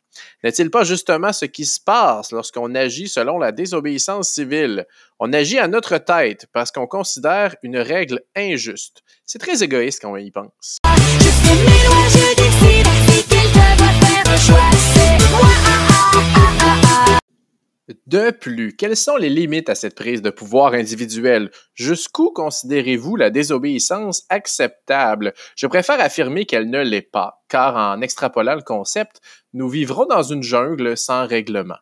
N'est-il 0.43 0.71
pas 0.71 0.83
justement 0.83 1.33
ce 1.33 1.45
qui 1.45 1.65
se 1.65 1.81
passe 1.81 2.33
lorsqu'on 2.33 2.75
agit 2.75 3.09
selon 3.09 3.39
la 3.39 3.53
désobéissance 3.53 4.31
civile? 4.31 4.87
On 5.21 5.33
agit 5.33 5.59
à 5.59 5.69
notre 5.69 5.99
tête 5.99 6.47
parce 6.53 6.73
qu'on 6.73 6.89
considère 6.89 7.55
une 7.63 7.79
règle 7.79 8.23
injuste. 8.35 9.03
C'est 9.25 9.39
très 9.39 9.63
égoïste 9.63 10.03
quand 10.03 10.13
on 10.13 10.17
y 10.17 10.33
pense. 10.33 10.80
De 18.07 18.31
plus, 18.31 18.75
quelles 18.75 18.97
sont 18.97 19.17
les 19.17 19.29
limites 19.29 19.69
à 19.69 19.77
cette 19.77 19.95
prise 19.95 20.21
de 20.21 20.31
pouvoir 20.31 20.75
individuelle? 20.75 21.51
Jusqu'où 21.75 22.33
considérez-vous 22.33 23.15
la 23.15 23.31
désobéissance 23.31 24.25
acceptable? 24.29 25.33
Je 25.55 25.69
préfère 25.69 26.01
affirmer 26.01 26.45
qu'elle 26.45 26.71
ne 26.71 26.83
l'est 26.83 27.03
pas, 27.03 27.45
car 27.49 27.77
en 27.77 28.01
extrapolant 28.01 28.57
le 28.57 28.63
concept, 28.63 29.21
nous 29.53 29.69
vivrons 29.69 30.07
dans 30.07 30.25
une 30.25 30.43
jungle 30.43 30.97
sans 30.97 31.25
règlement. 31.27 31.79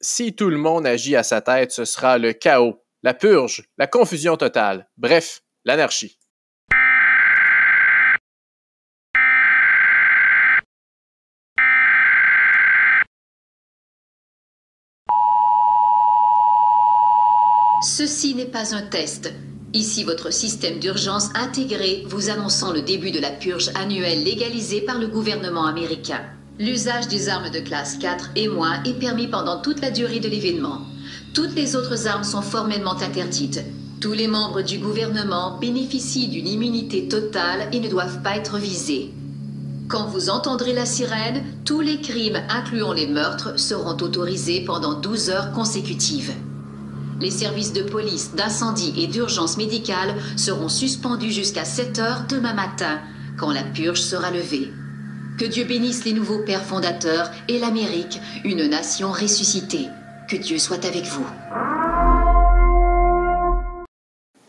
Si 0.00 0.34
tout 0.34 0.48
le 0.48 0.56
monde 0.56 0.86
agit 0.86 1.16
à 1.16 1.22
sa 1.22 1.42
tête, 1.42 1.72
ce 1.72 1.84
sera 1.84 2.16
le 2.16 2.32
chaos, 2.32 2.82
la 3.02 3.12
purge, 3.12 3.64
la 3.76 3.86
confusion 3.86 4.36
totale, 4.36 4.88
bref, 4.96 5.42
l'anarchie. 5.64 6.17
Ceci 17.80 18.34
n'est 18.34 18.44
pas 18.44 18.74
un 18.74 18.82
test. 18.82 19.32
Ici 19.72 20.02
votre 20.02 20.32
système 20.32 20.80
d'urgence 20.80 21.28
intégré 21.36 22.02
vous 22.08 22.28
annonçant 22.28 22.72
le 22.72 22.82
début 22.82 23.12
de 23.12 23.20
la 23.20 23.30
purge 23.30 23.70
annuelle 23.76 24.24
légalisée 24.24 24.80
par 24.80 24.98
le 24.98 25.06
gouvernement 25.06 25.64
américain. 25.64 26.20
L'usage 26.58 27.06
des 27.06 27.28
armes 27.28 27.50
de 27.50 27.60
classe 27.60 27.96
4 27.98 28.30
et 28.34 28.48
moins 28.48 28.82
est 28.82 28.98
permis 28.98 29.28
pendant 29.28 29.60
toute 29.60 29.80
la 29.80 29.92
durée 29.92 30.18
de 30.18 30.28
l'événement. 30.28 30.80
Toutes 31.34 31.54
les 31.54 31.76
autres 31.76 32.08
armes 32.08 32.24
sont 32.24 32.42
formellement 32.42 33.00
interdites. 33.00 33.62
Tous 34.00 34.12
les 34.12 34.26
membres 34.26 34.62
du 34.62 34.78
gouvernement 34.78 35.56
bénéficient 35.60 36.26
d'une 36.28 36.48
immunité 36.48 37.06
totale 37.06 37.68
et 37.72 37.78
ne 37.78 37.88
doivent 37.88 38.22
pas 38.22 38.36
être 38.36 38.58
visés. 38.58 39.12
Quand 39.86 40.08
vous 40.08 40.30
entendrez 40.30 40.72
la 40.72 40.84
sirène, 40.84 41.44
tous 41.64 41.80
les 41.80 42.00
crimes, 42.00 42.42
incluant 42.48 42.92
les 42.92 43.06
meurtres, 43.06 43.56
seront 43.56 43.96
autorisés 44.02 44.64
pendant 44.64 44.94
12 44.94 45.30
heures 45.30 45.52
consécutives. 45.52 46.32
Les 47.20 47.30
services 47.30 47.72
de 47.72 47.82
police, 47.82 48.36
d'incendie 48.36 48.94
et 48.96 49.08
d'urgence 49.08 49.56
médicale 49.56 50.14
seront 50.36 50.68
suspendus 50.68 51.32
jusqu'à 51.32 51.64
7 51.64 51.98
heures 51.98 52.24
demain 52.28 52.54
matin, 52.54 53.00
quand 53.36 53.50
la 53.50 53.64
purge 53.64 54.00
sera 54.00 54.30
levée. 54.30 54.68
Que 55.36 55.44
Dieu 55.44 55.64
bénisse 55.64 56.04
les 56.04 56.12
nouveaux 56.12 56.44
pères 56.44 56.62
fondateurs 56.62 57.30
et 57.48 57.58
l'Amérique, 57.58 58.20
une 58.44 58.68
nation 58.68 59.10
ressuscitée. 59.10 59.88
Que 60.28 60.36
Dieu 60.36 60.58
soit 60.58 60.84
avec 60.84 61.06
vous. 61.06 61.26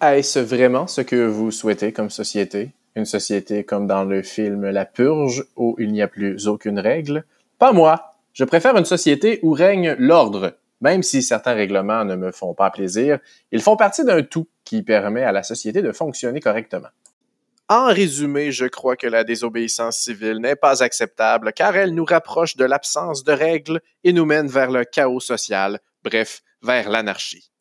Est-ce 0.01 0.39
vraiment 0.39 0.85
ce 0.85 1.01
que 1.01 1.25
vous 1.27 1.49
souhaitez 1.49 1.91
comme 1.91 2.11
société? 2.11 2.69
Une 2.95 3.05
société 3.05 3.63
comme 3.63 3.87
dans 3.87 4.03
le 4.03 4.21
film 4.21 4.69
La 4.69 4.85
Purge, 4.85 5.43
où 5.55 5.75
il 5.79 5.91
n'y 5.91 6.03
a 6.03 6.07
plus 6.07 6.47
aucune 6.47 6.77
règle? 6.77 7.23
Pas 7.57 7.71
moi. 7.71 8.15
Je 8.33 8.43
préfère 8.43 8.77
une 8.77 8.85
société 8.85 9.39
où 9.41 9.53
règne 9.53 9.95
l'ordre. 9.97 10.53
Même 10.81 11.03
si 11.03 11.21
certains 11.21 11.53
règlements 11.53 12.05
ne 12.05 12.15
me 12.15 12.31
font 12.31 12.53
pas 12.53 12.71
plaisir, 12.71 13.19
ils 13.51 13.61
font 13.61 13.75
partie 13.75 14.05
d'un 14.05 14.23
tout 14.23 14.47
qui 14.63 14.81
permet 14.81 15.23
à 15.23 15.31
la 15.31 15.43
société 15.43 15.81
de 15.81 15.91
fonctionner 15.91 16.39
correctement. 16.39 16.89
En 17.67 17.85
résumé, 17.85 18.51
je 18.51 18.65
crois 18.65 18.95
que 18.95 19.05
la 19.05 19.23
désobéissance 19.23 19.99
civile 19.99 20.39
n'est 20.39 20.55
pas 20.55 20.81
acceptable 20.81 21.53
car 21.53 21.75
elle 21.75 21.93
nous 21.93 22.05
rapproche 22.05 22.55
de 22.55 22.65
l'absence 22.65 23.23
de 23.23 23.31
règles 23.31 23.81
et 24.03 24.11
nous 24.11 24.25
mène 24.25 24.47
vers 24.47 24.71
le 24.71 24.85
chaos 24.85 25.19
social, 25.19 25.79
bref, 26.03 26.41
vers 26.63 26.89
l'anarchie. 26.89 27.51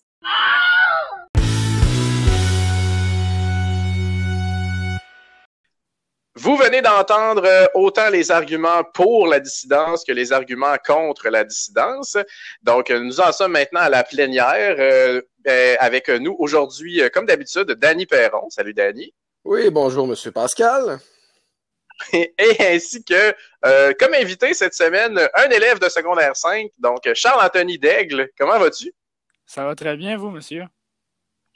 Vous 6.40 6.56
venez 6.56 6.82
d'entendre 6.82 7.44
euh, 7.44 7.66
autant 7.74 8.10
les 8.10 8.30
arguments 8.30 8.84
pour 8.94 9.26
la 9.26 9.40
dissidence 9.40 10.04
que 10.04 10.12
les 10.12 10.32
arguments 10.32 10.76
contre 10.86 11.30
la 11.30 11.42
dissidence. 11.42 12.16
Donc, 12.62 12.90
euh, 12.90 13.00
nous 13.00 13.18
en 13.18 13.32
sommes 13.32 13.50
maintenant 13.50 13.80
à 13.80 13.88
la 13.88 14.04
plénière 14.04 14.76
euh, 14.78 15.20
ben, 15.40 15.76
avec 15.80 16.08
nous 16.08 16.36
aujourd'hui, 16.38 17.02
comme 17.12 17.26
d'habitude, 17.26 17.72
Danny 17.72 18.06
Perron. 18.06 18.48
Salut 18.50 18.72
Danny. 18.72 19.12
Oui, 19.44 19.68
bonjour 19.70 20.06
Monsieur 20.06 20.30
Pascal. 20.30 21.00
Et, 22.12 22.32
ainsi 22.60 23.02
que, 23.02 23.34
euh, 23.64 23.92
comme 23.98 24.14
invité 24.14 24.54
cette 24.54 24.74
semaine, 24.74 25.18
un 25.34 25.50
élève 25.50 25.80
de 25.80 25.88
secondaire 25.88 26.36
5, 26.36 26.70
donc 26.78 27.00
Charles-Anthony 27.14 27.80
Daigle. 27.80 28.28
Comment 28.38 28.60
vas-tu? 28.60 28.94
Ça 29.44 29.64
va 29.64 29.74
très 29.74 29.96
bien, 29.96 30.16
vous, 30.16 30.30
monsieur? 30.30 30.66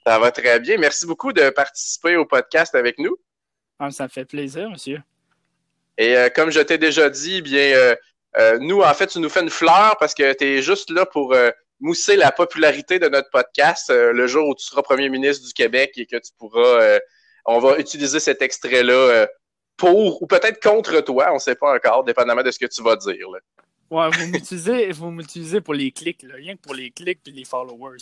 Ça 0.04 0.18
va 0.18 0.32
très 0.32 0.58
bien. 0.58 0.76
Merci 0.76 1.06
beaucoup 1.06 1.32
de 1.32 1.50
participer 1.50 2.16
au 2.16 2.26
podcast 2.26 2.74
avec 2.74 2.98
nous. 2.98 3.16
Ah, 3.84 3.90
ça 3.90 4.04
me 4.04 4.08
fait 4.10 4.24
plaisir, 4.24 4.70
monsieur. 4.70 5.02
Et 5.98 6.16
euh, 6.16 6.28
comme 6.28 6.52
je 6.52 6.60
t'ai 6.60 6.78
déjà 6.78 7.10
dit, 7.10 7.42
bien, 7.42 7.72
euh, 7.74 7.96
euh, 8.38 8.56
nous, 8.60 8.80
en 8.80 8.94
fait, 8.94 9.08
tu 9.08 9.18
nous 9.18 9.28
fais 9.28 9.42
une 9.42 9.50
fleur 9.50 9.96
parce 9.98 10.14
que 10.14 10.32
tu 10.34 10.44
es 10.44 10.62
juste 10.62 10.88
là 10.88 11.04
pour 11.04 11.34
mousser 11.80 12.14
la 12.14 12.30
popularité 12.30 13.00
de 13.00 13.08
notre 13.08 13.28
podcast 13.30 13.90
le 13.90 14.26
jour 14.28 14.46
où 14.46 14.54
tu 14.54 14.64
seras 14.64 14.82
premier 14.82 15.08
ministre 15.08 15.44
du 15.44 15.52
Québec 15.52 15.94
et 15.96 16.06
que 16.06 16.14
tu 16.14 16.30
pourras. 16.38 17.00
on 17.44 17.58
va 17.58 17.76
utiliser 17.78 18.20
cet 18.20 18.40
extrait-là 18.40 19.26
pour 19.76 20.22
ou 20.22 20.28
peut-être 20.28 20.62
contre 20.62 21.00
toi, 21.00 21.32
on 21.32 21.34
ne 21.34 21.40
sait 21.40 21.56
pas 21.56 21.74
encore, 21.74 22.04
dépendamment 22.04 22.44
de 22.44 22.52
ce 22.52 22.60
que 22.60 22.66
tu 22.66 22.84
vas 22.84 22.94
dire. 22.94 23.30
là. 23.32 23.40
Ouais, 23.90 24.08
vous 24.10 24.26
m'utilisez, 24.28 24.92
vous 24.92 25.10
m'utilisez 25.10 25.60
pour 25.60 25.74
les 25.74 25.90
clics, 25.90 26.22
là, 26.22 26.36
rien 26.36 26.54
que 26.54 26.60
pour 26.60 26.74
les 26.74 26.92
clics 26.92 27.18
et 27.26 27.30
les 27.32 27.44
followers. 27.44 27.98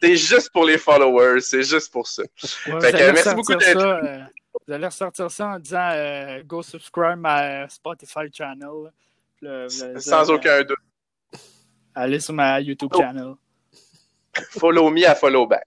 C'est 0.00 0.14
juste 0.14 0.50
pour 0.52 0.66
les 0.66 0.76
followers, 0.76 1.40
c'est 1.40 1.62
juste 1.62 1.90
pour 1.90 2.06
ça. 2.06 2.22
Ouais, 2.22 2.28
Fait 2.42 2.70
vous 2.72 2.80
que, 2.80 2.86
allez 2.86 3.12
merci 3.12 3.34
beaucoup 3.34 3.54
d'être. 3.54 4.28
Euh, 4.54 4.58
vous 4.66 4.72
allez 4.72 4.86
ressortir 4.86 5.30
ça 5.30 5.48
en 5.48 5.58
disant 5.58 5.90
euh, 5.92 6.42
go 6.44 6.62
subscribe 6.62 7.18
ma 7.18 7.68
Spotify 7.68 8.30
channel. 8.32 8.92
Sans 9.98 10.30
euh, 10.30 10.34
aucun 10.34 10.62
doute. 10.62 10.78
Allez 11.94 12.20
sur 12.20 12.34
ma 12.34 12.60
YouTube 12.60 12.90
Oh. 12.94 12.98
channel. 12.98 13.34
Follow 14.58 14.90
me 14.90 15.04
à 15.06 15.14
follow 15.14 15.46
back. 15.46 15.64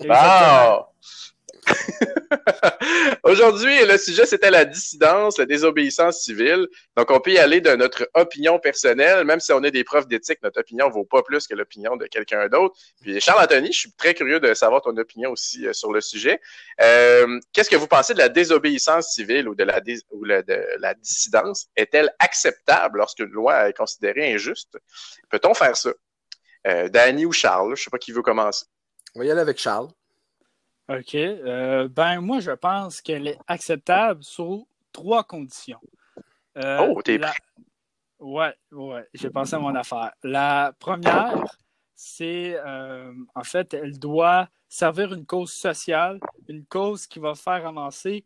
Wow! 0.00 0.86
Aujourd'hui, 3.24 3.84
le 3.86 3.96
sujet, 3.98 4.26
c'était 4.26 4.50
la 4.50 4.64
dissidence, 4.64 5.38
la 5.38 5.46
désobéissance 5.46 6.22
civile. 6.22 6.66
Donc, 6.96 7.10
on 7.10 7.20
peut 7.20 7.32
y 7.32 7.38
aller 7.38 7.60
de 7.60 7.70
notre 7.70 8.08
opinion 8.14 8.58
personnelle, 8.58 9.24
même 9.24 9.40
si 9.40 9.52
on 9.52 9.62
est 9.62 9.70
des 9.70 9.84
profs 9.84 10.08
d'éthique, 10.08 10.38
notre 10.42 10.60
opinion 10.60 10.88
vaut 10.88 11.04
pas 11.04 11.22
plus 11.22 11.46
que 11.46 11.54
l'opinion 11.54 11.96
de 11.96 12.06
quelqu'un 12.06 12.48
d'autre. 12.48 12.74
Puis, 13.00 13.20
Charles-Anthony, 13.20 13.72
je 13.72 13.78
suis 13.78 13.92
très 13.92 14.14
curieux 14.14 14.40
de 14.40 14.54
savoir 14.54 14.82
ton 14.82 14.96
opinion 14.96 15.30
aussi 15.30 15.66
euh, 15.66 15.72
sur 15.72 15.92
le 15.92 16.00
sujet. 16.00 16.40
Euh, 16.80 17.38
Qu'est-ce 17.52 17.70
que 17.70 17.76
vous 17.76 17.88
pensez 17.88 18.14
de 18.14 18.18
la 18.18 18.28
désobéissance 18.28 19.12
civile 19.12 19.48
ou 19.48 19.54
de 19.54 19.64
la, 19.64 19.80
ou 20.10 20.26
de 20.26 20.78
la 20.78 20.94
dissidence? 20.94 21.68
Est-elle 21.76 22.12
acceptable 22.18 22.98
lorsqu'une 22.98 23.30
loi 23.30 23.68
est 23.68 23.76
considérée 23.76 24.32
injuste? 24.34 24.78
Peut-on 25.30 25.54
faire 25.54 25.76
ça? 25.76 25.90
Euh, 26.66 26.88
Danny 26.88 27.26
ou 27.26 27.32
Charles, 27.32 27.76
je 27.76 27.84
sais 27.84 27.90
pas 27.90 27.98
qui 27.98 28.12
veut 28.12 28.22
commencer. 28.22 28.66
On 29.14 29.20
va 29.20 29.26
y 29.26 29.30
aller 29.30 29.40
avec 29.40 29.58
Charles. 29.58 29.88
OK. 30.88 31.14
Euh, 31.14 31.88
ben, 31.88 32.20
moi, 32.20 32.40
je 32.40 32.50
pense 32.50 33.00
qu'elle 33.00 33.28
est 33.28 33.38
acceptable 33.46 34.22
sous 34.22 34.66
trois 34.92 35.24
conditions. 35.24 35.80
Euh, 36.58 36.86
Oh, 36.90 37.00
t'es 37.02 37.18
la- 37.18 37.32
Ouais, 38.18 38.54
ouais, 38.70 39.08
j'ai 39.14 39.30
pensé 39.30 39.54
à 39.56 39.58
mon 39.58 39.74
affaire. 39.74 40.12
La 40.22 40.72
première, 40.78 41.44
c'est, 41.94 42.56
euh, 42.64 43.12
en 43.34 43.42
fait, 43.42 43.74
elle 43.74 43.98
doit 43.98 44.48
servir 44.68 45.12
une 45.12 45.26
cause 45.26 45.52
sociale, 45.52 46.20
une 46.48 46.64
cause 46.66 47.06
qui 47.06 47.18
va 47.18 47.34
faire 47.34 47.66
avancer 47.66 48.24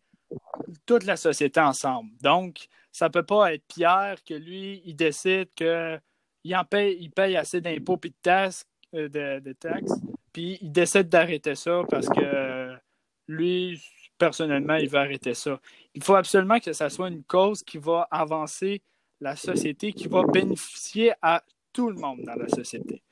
toute 0.84 1.04
la 1.04 1.16
société 1.16 1.60
ensemble. 1.60 2.10
Donc, 2.20 2.68
ça 2.92 3.06
ne 3.06 3.10
peut 3.12 3.22
pas 3.22 3.54
être 3.54 3.64
Pierre 3.68 4.16
que 4.24 4.34
lui, 4.34 4.82
il 4.84 4.94
décide 4.96 5.48
qu'il 5.54 6.56
en 6.56 6.64
paye, 6.64 6.96
il 7.00 7.10
paye 7.10 7.36
assez 7.36 7.60
d'impôts 7.60 7.98
et 8.04 8.08
de 8.08 8.14
taxes, 8.20 8.66
de, 8.92 9.08
de 9.40 9.52
taxes, 9.52 9.92
puis 10.36 10.58
il 10.60 10.70
décide 10.70 11.08
d'arrêter 11.08 11.54
ça 11.54 11.80
parce 11.88 12.10
que 12.10 12.76
lui, 13.26 13.82
personnellement, 14.18 14.74
il 14.74 14.86
veut 14.86 14.98
arrêter 14.98 15.32
ça. 15.32 15.58
Il 15.94 16.04
faut 16.04 16.14
absolument 16.14 16.60
que 16.60 16.74
ça 16.74 16.90
soit 16.90 17.08
une 17.08 17.24
cause 17.24 17.62
qui 17.62 17.78
va 17.78 18.06
avancer 18.10 18.82
la 19.18 19.34
société, 19.34 19.94
qui 19.94 20.08
va 20.08 20.24
bénéficier 20.24 21.14
à 21.22 21.42
tout 21.72 21.88
le 21.88 21.96
monde 21.96 22.20
dans 22.24 22.34
la 22.34 22.48
société. 22.48 23.02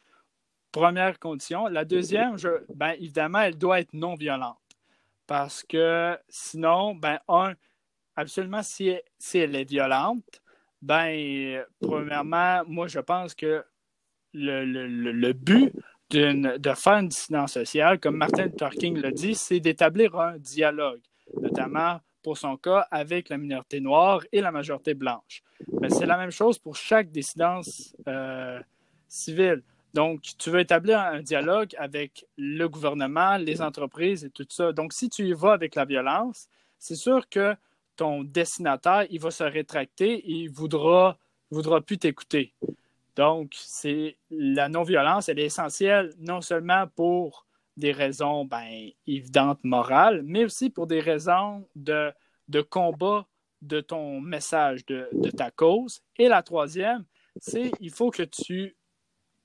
Première 0.70 1.18
condition. 1.18 1.66
La 1.66 1.86
deuxième, 1.86 2.36
je, 2.36 2.62
ben, 2.74 2.90
évidemment, 2.90 3.40
elle 3.40 3.56
doit 3.56 3.80
être 3.80 3.94
non 3.94 4.16
violente. 4.16 4.58
Parce 5.26 5.62
que 5.62 6.18
sinon, 6.28 6.94
ben, 6.94 7.20
un, 7.28 7.54
absolument, 8.16 8.62
si, 8.62 8.94
si 9.16 9.38
elle 9.38 9.56
est 9.56 9.64
violente, 9.64 10.42
ben, 10.82 11.64
premièrement, 11.80 12.64
moi, 12.66 12.86
je 12.86 13.00
pense 13.00 13.34
que 13.34 13.64
le, 14.34 14.66
le, 14.66 14.86
le 14.86 15.32
but 15.32 15.72
de 16.10 16.74
faire 16.74 16.98
une 16.98 17.08
dissidence 17.08 17.52
sociale, 17.52 17.98
comme 17.98 18.16
Martin 18.16 18.44
Luther 18.44 18.70
King 18.70 18.98
l'a 18.98 19.10
dit, 19.10 19.34
c'est 19.34 19.60
d'établir 19.60 20.18
un 20.18 20.38
dialogue, 20.38 21.00
notamment 21.40 22.00
pour 22.22 22.38
son 22.38 22.56
cas 22.56 22.86
avec 22.90 23.28
la 23.28 23.36
minorité 23.36 23.80
noire 23.80 24.22
et 24.32 24.40
la 24.40 24.50
majorité 24.50 24.94
blanche. 24.94 25.42
Mais 25.80 25.90
c'est 25.90 26.06
la 26.06 26.16
même 26.16 26.30
chose 26.30 26.58
pour 26.58 26.76
chaque 26.76 27.10
dissidence 27.10 27.94
euh, 28.08 28.60
civile. 29.08 29.62
Donc, 29.92 30.22
tu 30.38 30.50
veux 30.50 30.60
établir 30.60 30.98
un 30.98 31.22
dialogue 31.22 31.74
avec 31.78 32.26
le 32.36 32.66
gouvernement, 32.68 33.36
les 33.36 33.62
entreprises 33.62 34.24
et 34.24 34.30
tout 34.30 34.46
ça. 34.48 34.72
Donc, 34.72 34.92
si 34.92 35.08
tu 35.08 35.28
y 35.28 35.32
vas 35.32 35.52
avec 35.52 35.76
la 35.76 35.84
violence, 35.84 36.48
c'est 36.78 36.96
sûr 36.96 37.28
que 37.28 37.54
ton 37.94 38.24
destinataire, 38.24 39.06
il 39.10 39.20
va 39.20 39.30
se 39.30 39.44
rétracter 39.44 40.14
et 40.14 40.32
il 40.32 40.50
voudra, 40.50 41.16
voudra 41.50 41.80
plus 41.80 41.98
t'écouter. 41.98 42.52
Donc, 43.16 43.52
c'est 43.56 44.16
la 44.30 44.68
non-violence, 44.68 45.28
elle 45.28 45.38
est 45.38 45.46
essentielle 45.46 46.12
non 46.18 46.40
seulement 46.40 46.86
pour 46.96 47.46
des 47.76 47.92
raisons 47.92 48.44
ben, 48.44 48.90
évidentes 49.06 49.62
morales, 49.64 50.22
mais 50.24 50.44
aussi 50.44 50.70
pour 50.70 50.86
des 50.86 51.00
raisons 51.00 51.68
de, 51.74 52.12
combat 52.70 53.26
de 53.62 53.80
ton 53.80 54.20
message, 54.20 54.84
de, 54.86 55.08
ta 55.36 55.50
cause. 55.50 56.02
Et 56.16 56.28
la 56.28 56.42
troisième, 56.42 57.04
c'est 57.36 57.72
il 57.80 57.90
faut 57.90 58.10
que 58.10 58.22
tu 58.22 58.76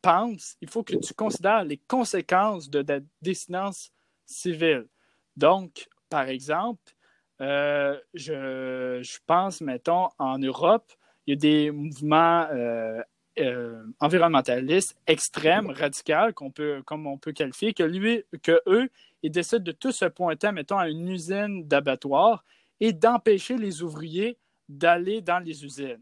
penses, 0.01 0.55
il 0.61 0.69
faut 0.69 0.83
que 0.83 0.95
tu 0.95 1.13
considères 1.13 1.63
les 1.63 1.77
conséquences 1.77 2.69
de 2.69 2.81
ta 2.81 2.99
dissidence 3.21 3.91
civile. 4.25 4.87
Donc, 5.35 5.87
par 6.09 6.27
exemple, 6.27 6.93
euh, 7.41 7.99
je, 8.13 8.99
je, 9.01 9.17
pense, 9.25 9.61
mettons, 9.61 10.09
en 10.17 10.37
Europe, 10.39 10.91
il 11.25 11.31
y 11.31 11.33
a 11.33 11.39
des 11.39 11.71
mouvements 11.71 12.47
euh, 12.51 13.01
euh, 13.39 13.83
environnementalistes 13.99 14.97
extrêmes, 15.07 15.69
radicaux, 15.69 16.33
qu'on 16.35 16.51
peut, 16.51 16.81
comme 16.85 17.07
on 17.07 17.17
peut 17.17 17.31
qualifier, 17.31 17.73
que, 17.73 17.83
lui, 17.83 18.23
que 18.43 18.61
eux, 18.67 18.89
ils 19.23 19.31
décident 19.31 19.63
de 19.63 19.71
tous 19.71 19.91
se 19.91 20.05
pointer, 20.05 20.51
mettons, 20.51 20.77
à 20.77 20.89
une 20.89 21.07
usine 21.07 21.67
d'abattoir 21.67 22.43
et 22.79 22.93
d'empêcher 22.93 23.57
les 23.57 23.81
ouvriers 23.81 24.37
d'aller 24.67 25.21
dans 25.21 25.39
les 25.39 25.65
usines. 25.65 26.01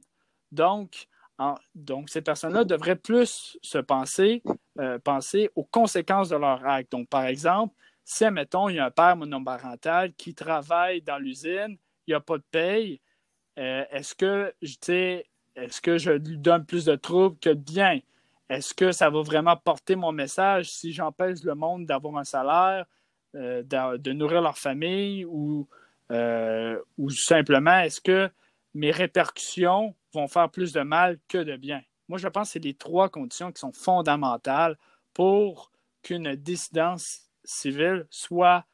Donc, 0.51 1.07
en, 1.37 1.55
donc 1.75 2.09
ces 2.09 2.21
personnes-là 2.21 2.63
devraient 2.63 2.95
plus 2.95 3.57
se 3.61 3.77
penser, 3.77 4.43
euh, 4.79 4.99
penser 4.99 5.49
aux 5.55 5.63
conséquences 5.63 6.29
de 6.29 6.35
leur 6.35 6.65
acte. 6.65 6.91
Donc, 6.91 7.07
par 7.09 7.25
exemple, 7.25 7.75
si, 8.03 8.29
mettons, 8.29 8.69
il 8.69 8.75
y 8.75 8.79
a 8.79 8.85
un 8.85 8.91
père 8.91 9.15
monoparental 9.15 10.13
qui 10.13 10.33
travaille 10.33 11.01
dans 11.01 11.17
l'usine, 11.17 11.77
il 12.07 12.11
n'y 12.11 12.13
a 12.13 12.21
pas 12.21 12.37
de 12.37 12.43
paye, 12.51 13.01
euh, 13.59 13.83
est-ce 13.91 14.15
que, 14.15 14.53
je 14.61 14.75
sais, 14.81 15.25
est-ce 15.57 15.81
que 15.81 15.97
je 15.97 16.11
lui 16.11 16.37
donne 16.37 16.65
plus 16.65 16.85
de 16.85 16.95
troubles 16.95 17.37
que 17.39 17.49
de 17.49 17.55
bien? 17.55 17.99
Est-ce 18.49 18.73
que 18.73 18.91
ça 18.91 19.09
va 19.09 19.21
vraiment 19.21 19.57
porter 19.57 19.95
mon 19.95 20.11
message 20.11 20.71
si 20.71 20.93
j'empêche 20.93 21.43
le 21.43 21.55
monde 21.55 21.85
d'avoir 21.85 22.17
un 22.17 22.23
salaire, 22.23 22.85
euh, 23.35 23.63
de, 23.63 24.13
nourrir 24.13 24.41
leur 24.41 24.57
famille 24.57 25.25
ou, 25.25 25.67
euh, 26.11 26.79
ou 26.97 27.09
simplement 27.09 27.79
est-ce 27.79 27.99
que 27.99 28.29
mes 28.73 28.91
répercussions 28.91 29.95
vont 30.13 30.27
faire 30.27 30.49
plus 30.49 30.71
de 30.71 30.81
mal 30.81 31.19
que 31.27 31.39
de 31.39 31.57
bien? 31.57 31.81
Moi, 32.07 32.19
je 32.19 32.27
pense 32.27 32.49
que 32.49 32.53
c'est 32.53 32.63
les 32.63 32.75
trois 32.75 33.09
conditions 33.09 33.51
qui 33.51 33.59
sont 33.59 33.73
fondamentales 33.73 34.77
pour 35.13 35.71
qu'une 36.03 36.35
dissidence 36.35 37.23
civile 37.43 38.05
soit 38.09 38.65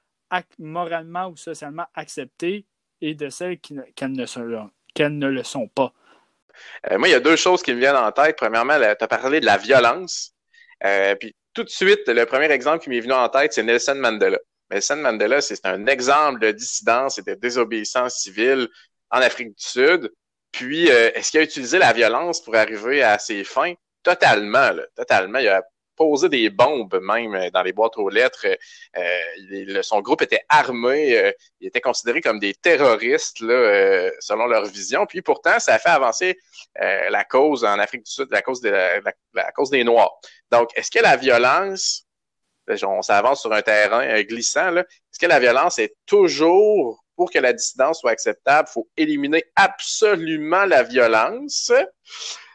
moralement 0.59 1.27
ou 1.27 1.37
socialement 1.37 1.85
acceptée 1.93 2.65
et 3.01 3.15
de 3.15 3.29
celles 3.29 3.59
qu'elles 3.59 4.11
ne 4.11 5.27
le 5.27 5.43
sont 5.43 5.67
pas. 5.67 5.93
Euh, 6.91 6.97
moi, 6.97 7.07
il 7.07 7.11
y 7.11 7.15
a 7.15 7.19
deux 7.19 7.35
choses 7.35 7.61
qui 7.61 7.73
me 7.73 7.79
viennent 7.79 7.95
en 7.95 8.11
tête. 8.11 8.35
Premièrement, 8.37 8.77
tu 8.77 9.03
as 9.03 9.07
parlé 9.07 9.39
de 9.39 9.45
la 9.45 9.57
violence. 9.57 10.33
Euh, 10.83 11.15
puis 11.15 11.35
tout 11.53 11.63
de 11.63 11.69
suite, 11.69 12.07
le 12.07 12.25
premier 12.25 12.51
exemple 12.51 12.83
qui 12.83 12.89
m'est 12.89 12.99
venu 12.99 13.13
en 13.13 13.29
tête, 13.29 13.53
c'est 13.53 13.63
Nelson 13.63 13.95
Mandela. 13.95 14.39
Nelson 14.71 14.97
Mandela, 14.97 15.41
c'est 15.41 15.65
un 15.65 15.85
exemple 15.85 16.39
de 16.39 16.51
dissidence 16.51 17.19
et 17.19 17.21
de 17.21 17.35
désobéissance 17.35 18.15
civile 18.15 18.67
en 19.11 19.19
Afrique 19.19 19.49
du 19.49 19.63
Sud. 19.63 20.11
Puis, 20.51 20.89
euh, 20.89 21.11
est-ce 21.13 21.31
qu'il 21.31 21.39
a 21.39 21.43
utilisé 21.43 21.77
la 21.77 21.93
violence 21.93 22.41
pour 22.41 22.55
arriver 22.55 23.03
à 23.03 23.19
ses 23.19 23.43
fins? 23.43 23.73
Totalement, 24.03 24.71
là, 24.71 24.83
totalement. 24.95 25.39
Poser 25.95 26.29
des 26.29 26.49
bombes 26.49 26.99
même 27.01 27.35
euh, 27.35 27.49
dans 27.51 27.63
les 27.63 27.73
boîtes 27.73 27.97
aux 27.97 28.09
lettres. 28.09 28.45
Euh, 28.97 29.81
son 29.81 30.01
groupe 30.01 30.21
était 30.21 30.41
armé, 30.49 31.17
euh, 31.17 31.31
il 31.59 31.67
était 31.67 31.81
considéré 31.81 32.21
comme 32.21 32.39
des 32.39 32.53
terroristes 32.53 33.39
là, 33.39 33.53
euh, 33.53 34.11
selon 34.19 34.47
leur 34.47 34.65
vision. 34.65 35.05
Puis 35.05 35.21
pourtant, 35.21 35.59
ça 35.59 35.75
a 35.75 35.79
fait 35.79 35.89
avancer 35.89 36.37
euh, 36.81 37.09
la 37.09 37.23
cause 37.23 37.63
en 37.63 37.79
Afrique 37.79 38.03
du 38.03 38.11
Sud, 38.11 38.27
la 38.31 38.41
cause, 38.41 38.63
la, 38.63 38.99
la, 39.33 39.51
cause 39.51 39.69
des 39.69 39.83
Noirs. 39.83 40.11
Donc, 40.51 40.69
est-ce 40.75 40.91
que 40.91 40.99
la 40.99 41.17
violence, 41.17 42.05
on 42.83 43.01
s'avance 43.01 43.41
sur 43.41 43.53
un 43.53 43.61
terrain 43.61 44.21
glissant, 44.23 44.75
est-ce 44.77 45.19
que 45.19 45.25
la 45.25 45.39
violence 45.39 45.79
est 45.79 45.95
toujours 46.05 47.03
pour 47.15 47.29
que 47.29 47.39
la 47.39 47.53
dissidence 47.53 47.99
soit 47.99 48.11
acceptable, 48.11 48.67
il 48.69 48.73
faut 48.73 48.89
éliminer 48.97 49.43
absolument 49.55 50.65
la 50.65 50.83
violence? 50.83 51.71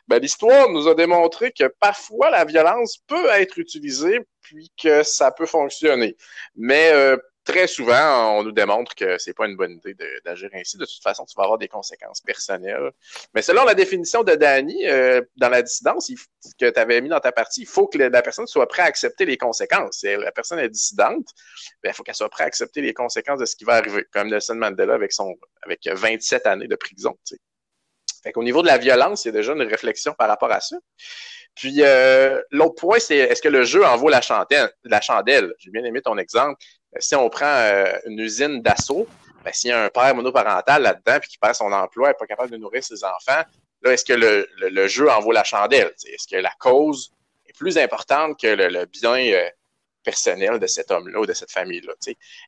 Ben, 0.08 0.20
l'histoire 0.20 0.70
nous 0.70 0.88
a 0.88 0.94
démontré 0.94 1.52
que 1.52 1.64
parfois 1.80 2.30
la 2.30 2.44
violence 2.44 2.98
peut 3.06 3.28
être 3.30 3.58
utilisée 3.58 4.20
puis 4.40 4.72
que 4.82 5.02
ça 5.02 5.30
peut 5.30 5.46
fonctionner. 5.46 6.16
Mais 6.56 6.90
euh, 6.92 7.16
très 7.44 7.66
souvent, 7.66 8.38
on 8.38 8.42
nous 8.42 8.52
démontre 8.52 8.94
que 8.94 9.18
c'est 9.18 9.34
pas 9.34 9.46
une 9.46 9.56
bonne 9.56 9.72
idée 9.72 9.94
d'agir 10.24 10.48
ainsi. 10.54 10.78
De 10.78 10.86
toute 10.86 11.02
façon, 11.02 11.26
tu 11.26 11.34
vas 11.36 11.44
avoir 11.44 11.58
des 11.58 11.68
conséquences 11.68 12.22
personnelles. 12.22 12.90
Mais 13.34 13.42
selon 13.42 13.64
la 13.64 13.74
définition 13.74 14.22
de 14.22 14.34
Danny, 14.34 14.86
euh, 14.86 15.20
dans 15.36 15.50
la 15.50 15.60
dissidence 15.60 16.08
il, 16.08 16.16
que 16.58 16.70
tu 16.70 16.80
avais 16.80 17.00
mis 17.02 17.10
dans 17.10 17.20
ta 17.20 17.32
partie, 17.32 17.62
il 17.62 17.66
faut 17.66 17.86
que 17.86 17.98
la 17.98 18.22
personne 18.22 18.46
soit 18.46 18.66
prête 18.66 18.86
à 18.86 18.88
accepter 18.88 19.26
les 19.26 19.36
conséquences. 19.36 19.98
Si 19.98 20.06
la 20.06 20.32
personne 20.32 20.58
est 20.58 20.70
dissidente, 20.70 21.26
ben, 21.82 21.90
il 21.90 21.92
faut 21.94 22.02
qu'elle 22.02 22.14
soit 22.14 22.30
prête 22.30 22.44
à 22.44 22.48
accepter 22.48 22.80
les 22.80 22.94
conséquences 22.94 23.40
de 23.40 23.46
ce 23.46 23.56
qui 23.56 23.64
va 23.64 23.74
arriver. 23.74 24.06
Comme 24.12 24.28
Nelson 24.28 24.54
Mandela 24.54 24.94
avec 24.94 25.12
son 25.12 25.34
avec 25.62 25.86
27 25.86 26.46
années 26.46 26.68
de 26.68 26.76
prison. 26.76 27.16
Fait 28.22 28.32
qu'au 28.32 28.42
niveau 28.42 28.62
de 28.62 28.66
la 28.66 28.78
violence, 28.78 29.24
il 29.24 29.28
y 29.28 29.30
a 29.30 29.32
déjà 29.32 29.52
une 29.52 29.62
réflexion 29.62 30.12
par 30.12 30.28
rapport 30.28 30.50
à 30.50 30.60
ça. 30.60 30.76
Puis 31.54 31.82
euh, 31.82 32.40
l'autre 32.50 32.76
point, 32.76 32.98
c'est 32.98 33.16
est-ce 33.16 33.42
que 33.42 33.48
le 33.48 33.64
jeu 33.64 33.84
en 33.84 33.96
vaut 33.96 34.08
la 34.08 34.20
chandelle? 34.20 34.70
La 34.84 35.00
chandelle? 35.00 35.52
J'ai 35.58 35.70
bien 35.70 35.84
aimé 35.84 36.00
ton 36.00 36.16
exemple. 36.18 36.60
Si 36.98 37.14
on 37.14 37.28
prend 37.28 37.46
euh, 37.46 37.92
une 38.06 38.18
usine 38.18 38.62
d'assaut, 38.62 39.06
ben, 39.44 39.52
s'il 39.52 39.70
y 39.70 39.72
a 39.72 39.84
un 39.84 39.88
père 39.88 40.14
monoparental 40.14 40.82
là-dedans 40.82 41.18
puis 41.20 41.30
qui 41.30 41.38
perd 41.38 41.54
son 41.54 41.72
emploi 41.72 42.10
et 42.10 42.14
pas 42.14 42.26
capable 42.26 42.50
de 42.50 42.56
nourrir 42.56 42.84
ses 42.84 43.02
enfants, 43.04 43.42
là, 43.82 43.92
est-ce 43.92 44.04
que 44.04 44.12
le, 44.12 44.88
jeu 44.88 45.10
en 45.10 45.20
vaut 45.20 45.32
la 45.32 45.44
chandelle? 45.44 45.92
Est-ce 46.06 46.28
que 46.28 46.40
la 46.40 46.52
cause 46.58 47.12
est 47.46 47.56
plus 47.56 47.76
importante 47.78 48.38
que 48.40 48.46
le, 48.46 48.68
le 48.68 48.86
bien 48.86 49.18
euh, 49.32 49.48
personnel 50.08 50.58
de 50.58 50.66
cet 50.66 50.90
homme-là 50.90 51.20
ou 51.20 51.26
de 51.26 51.34
cette 51.34 51.52
famille-là. 51.52 51.92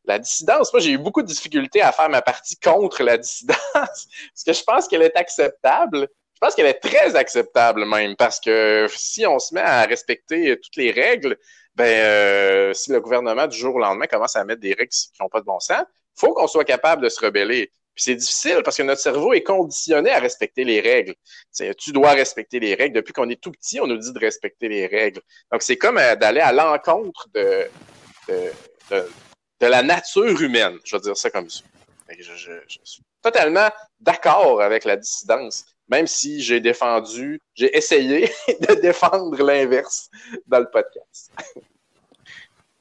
La 0.06 0.18
dissidence, 0.18 0.72
moi, 0.72 0.80
j'ai 0.80 0.92
eu 0.92 0.98
beaucoup 0.98 1.20
de 1.20 1.26
difficultés 1.26 1.82
à 1.82 1.92
faire 1.92 2.08
ma 2.08 2.22
partie 2.22 2.56
contre 2.58 3.02
la 3.02 3.18
dissidence, 3.24 3.58
parce 3.74 4.44
que 4.46 4.52
je 4.54 4.62
pense 4.64 4.88
qu'elle 4.88 5.02
est 5.02 5.16
acceptable. 5.16 6.08
Je 6.34 6.38
pense 6.40 6.54
qu'elle 6.54 6.72
est 6.74 6.80
très 6.80 7.16
acceptable 7.16 7.84
même, 7.84 8.16
parce 8.16 8.40
que 8.40 8.86
si 8.88 9.26
on 9.26 9.38
se 9.38 9.52
met 9.54 9.60
à 9.60 9.82
respecter 9.84 10.58
toutes 10.58 10.76
les 10.76 10.90
règles, 10.90 11.36
ben 11.74 11.84
euh, 11.84 12.72
si 12.72 12.90
le 12.92 13.00
gouvernement 13.00 13.46
du 13.46 13.58
jour 13.58 13.74
au 13.74 13.78
lendemain 13.78 14.06
commence 14.06 14.36
à 14.36 14.44
mettre 14.44 14.62
des 14.62 14.72
règles 14.72 14.88
qui 14.88 15.10
n'ont 15.20 15.28
pas 15.28 15.40
de 15.40 15.44
bon 15.44 15.60
sens, 15.60 15.84
faut 16.16 16.32
qu'on 16.32 16.46
soit 16.46 16.64
capable 16.64 17.02
de 17.02 17.10
se 17.10 17.22
rebeller. 17.22 17.70
C'est 18.00 18.14
difficile 18.14 18.62
parce 18.64 18.78
que 18.78 18.82
notre 18.82 19.02
cerveau 19.02 19.34
est 19.34 19.42
conditionné 19.42 20.10
à 20.10 20.20
respecter 20.20 20.64
les 20.64 20.80
règles. 20.80 21.14
Tu 21.76 21.92
dois 21.92 22.12
respecter 22.12 22.58
les 22.58 22.74
règles. 22.74 22.94
Depuis 22.94 23.12
qu'on 23.12 23.28
est 23.28 23.38
tout 23.38 23.50
petit, 23.50 23.78
on 23.78 23.86
nous 23.86 23.98
dit 23.98 24.10
de 24.10 24.18
respecter 24.18 24.70
les 24.70 24.86
règles. 24.86 25.20
Donc 25.52 25.60
c'est 25.62 25.76
comme 25.76 25.98
euh, 25.98 26.16
d'aller 26.16 26.40
à 26.40 26.50
l'encontre 26.50 27.28
de, 27.34 27.68
la 29.60 29.82
nature 29.82 30.40
humaine. 30.40 30.78
Je 30.82 30.96
vais 30.96 31.02
dire 31.02 31.14
ça 31.14 31.30
comme 31.30 31.50
ça. 31.50 31.60
Je, 32.18 32.32
suis 32.84 33.02
totalement 33.20 33.68
d'accord 34.00 34.62
avec 34.62 34.84
la 34.84 34.96
dissidence, 34.96 35.66
même 35.86 36.06
si 36.06 36.40
j'ai 36.40 36.60
défendu, 36.60 37.38
j'ai 37.54 37.76
essayé 37.76 38.30
de 38.48 38.80
défendre 38.80 39.42
l'inverse 39.42 40.08
dans 40.46 40.60
le 40.60 40.70
podcast. 40.70 41.30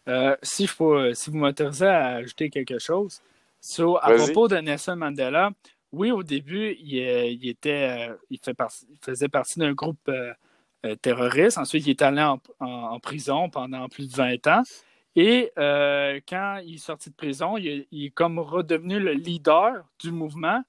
Euh, 0.07 0.37
si, 0.41 0.65
peux, 0.65 1.13
si 1.13 1.29
vous 1.29 1.37
m'autorisez 1.37 1.87
à 1.87 2.15
ajouter 2.15 2.49
quelque 2.49 2.79
chose, 2.79 3.21
So, 3.61 3.97
à 3.97 4.09
propos 4.25 4.47
de 4.47 4.57
Nelson 4.57 4.95
Mandela, 4.95 5.51
oui, 5.91 6.11
au 6.11 6.23
début, 6.23 6.75
il, 6.79 6.99
euh, 7.01 7.25
il 7.25 7.47
était, 7.49 8.09
euh, 8.09 8.15
il, 8.29 8.39
fait 8.43 8.53
par- 8.53 8.71
il 8.89 8.97
faisait 9.03 9.27
partie 9.29 9.59
d'un 9.59 9.73
groupe 9.73 9.99
euh, 10.09 10.95
terroriste. 11.01 11.57
Ensuite, 11.57 11.85
il 11.87 11.91
est 11.91 12.01
allé 12.01 12.21
en, 12.21 12.39
en- 12.59 12.65
en 12.67 12.99
prison 12.99 13.49
pendant 13.49 13.89
plus 13.89 14.09
de 14.09 14.15
20 14.15 14.47
ans. 14.47 14.63
Et 15.15 15.51
euh, 15.57 16.19
quand 16.27 16.61
il 16.65 16.75
est 16.75 16.77
sorti 16.77 17.09
de 17.09 17.15
prison, 17.15 17.57
il, 17.57 17.67
est- 17.67 17.87
il 17.91 18.05
est 18.05 18.09
comme 18.11 18.39
redevenu 18.39 18.99
le 18.99 19.13
leader 19.13 19.83
du 19.99 20.11
mouvement 20.11 20.61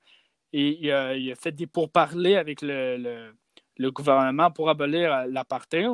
et 0.52 0.78
il 0.80 0.90
a, 0.92 1.16
il 1.16 1.30
a 1.32 1.36
fait 1.36 1.52
des 1.52 1.66
pourparlers 1.66 2.36
avec 2.36 2.62
le, 2.62 2.96
le- 2.96 3.34
le 3.78 3.90
gouvernement 3.92 4.50
pour 4.50 4.68
abolir 4.70 5.26
l'apartheid. 5.28 5.90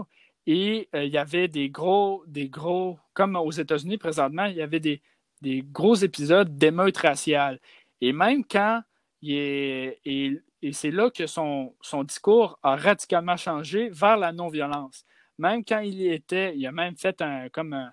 Et 0.46 0.88
euh, 0.94 1.04
il 1.04 1.12
y 1.12 1.18
avait 1.18 1.48
des 1.48 1.68
gros, 1.70 2.24
des 2.26 2.48
gros, 2.48 2.98
comme 3.14 3.37
aux 3.37 3.50
États-Unis 3.50 3.98
présentement, 3.98 4.44
il 4.46 4.56
y 4.56 4.62
avait 4.62 4.80
des, 4.80 5.02
des 5.42 5.62
gros 5.62 5.94
épisodes 5.94 6.57
d'émeutes 6.57 6.96
raciales. 6.99 7.61
Et 8.01 8.12
même 8.12 8.44
quand 8.44 8.83
il 9.22 9.33
est, 9.37 10.01
et, 10.05 10.40
et 10.62 10.72
c'est 10.72 10.90
là 10.90 11.11
que 11.11 11.27
son, 11.27 11.75
son 11.81 12.05
discours 12.05 12.59
a 12.62 12.77
radicalement 12.77 13.37
changé 13.37 13.88
vers 13.90 14.16
la 14.16 14.33
non-violence. 14.33 15.05
Même 15.38 15.64
quand 15.64 15.81
il 15.81 15.94
y 15.94 16.09
était, 16.12 16.57
il 16.57 16.66
a 16.66 16.72
même 16.72 16.96
fait 16.96 17.20
un, 17.22 17.49
comme 17.51 17.72
un, 17.75 17.92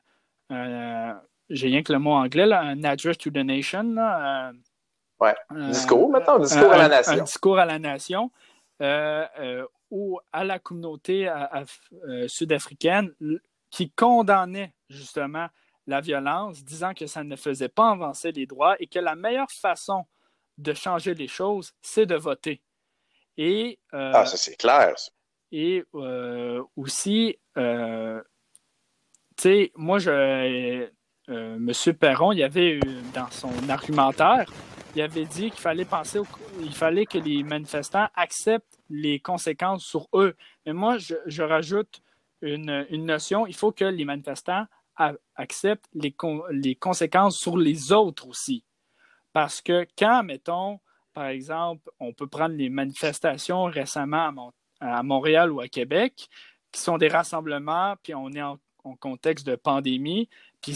un- 0.49 1.21
j'ai 1.49 1.67
rien 1.67 1.83
que 1.83 1.91
le 1.91 1.99
mot 1.99 2.11
anglais, 2.13 2.45
là, 2.45 2.61
un 2.61 2.83
address 2.83 3.17
to 3.17 3.29
the 3.29 3.37
nation. 3.37 3.83
là, 3.93 4.49
un- 4.49 4.53
Ouais. 5.19 5.35
un- 5.49 5.69
Discours, 5.69 6.09
maintenant, 6.09 6.39
discours 6.39 6.71
à 6.71 6.77
la 6.77 6.87
nation. 6.89 7.13
Un 7.13 7.23
discours 7.23 7.59
à 7.59 7.65
la 7.65 7.79
nation 7.79 8.31
euh, 8.81 9.25
euh, 9.39 9.65
ou 9.91 10.19
à 10.31 10.43
la 10.43 10.59
communauté 10.59 11.29
euh, 11.29 11.33
af- 11.33 11.89
euh, 12.07 12.27
sud-africaine 12.27 13.13
qui 13.69 13.89
condamnait 13.91 14.73
justement 14.89 15.47
la 15.87 16.01
violence, 16.01 16.63
disant 16.63 16.93
que 16.93 17.07
ça 17.07 17.23
ne 17.23 17.35
faisait 17.35 17.69
pas 17.69 17.91
avancer 17.91 18.31
les 18.31 18.45
droits 18.45 18.75
et 18.79 18.87
que 18.87 18.99
la 18.99 19.15
meilleure 19.15 19.51
façon 19.51 20.05
de 20.57 20.73
changer 20.73 21.13
les 21.13 21.27
choses, 21.27 21.73
c'est 21.81 22.05
de 22.05 22.15
voter. 22.15 22.61
Et, 23.37 23.79
euh, 23.93 24.11
Ah, 24.13 24.25
ça, 24.25 24.37
c'est 24.37 24.55
clair. 24.55 24.93
et 25.51 25.83
euh, 25.95 26.63
aussi, 26.75 27.37
euh, 27.57 28.21
tu 29.35 29.41
sais, 29.43 29.71
moi, 29.75 29.99
je, 29.99 30.87
M. 31.27 31.71
Perron, 31.99 32.31
il 32.33 32.39
y 32.39 32.43
avait 32.43 32.79
dans 33.13 33.29
son 33.31 33.51
argumentaire, 33.69 34.45
il 34.95 35.01
avait 35.01 35.25
dit 35.25 35.49
qu'il 35.49 35.59
fallait 35.61 35.85
penser, 35.85 36.19
au- 36.19 36.27
il 36.61 36.73
fallait 36.75 37.05
que 37.07 37.17
les 37.17 37.41
manifestants 37.43 38.07
acceptent 38.13 38.77
les 38.89 39.19
conséquences 39.19 39.83
sur 39.83 40.07
eux. 40.13 40.35
Mais 40.65 40.73
moi, 40.73 40.97
je, 40.99 41.15
je 41.25 41.41
rajoute 41.41 42.01
une, 42.41 42.85
une 42.91 43.05
notion, 43.05 43.47
il 43.47 43.55
faut 43.55 43.71
que 43.71 43.85
les 43.85 44.05
manifestants 44.05 44.65
a- 44.97 45.13
acceptent 45.35 45.89
les, 45.93 46.11
con- 46.11 46.43
les 46.51 46.75
conséquences 46.75 47.37
sur 47.37 47.57
les 47.57 47.91
autres 47.91 48.27
aussi. 48.27 48.63
Parce 49.31 49.61
que 49.61 49.87
quand, 49.97 50.23
mettons, 50.23 50.79
par 51.13 51.27
exemple, 51.27 51.89
on 51.99 52.13
peut 52.13 52.27
prendre 52.27 52.55
les 52.55 52.69
manifestations 52.69 53.65
récemment 53.65 54.27
à, 54.27 54.31
Mon- 54.31 54.53
à 54.79 55.03
Montréal 55.03 55.51
ou 55.51 55.59
à 55.59 55.67
Québec, 55.67 56.27
qui 56.71 56.81
sont 56.81 56.97
des 56.97 57.07
rassemblements, 57.07 57.95
puis 58.01 58.15
on 58.15 58.29
est 58.31 58.41
en, 58.41 58.59
en 58.83 58.95
contexte 58.95 59.45
de 59.45 59.55
pandémie, 59.55 60.27
puis 60.61 60.75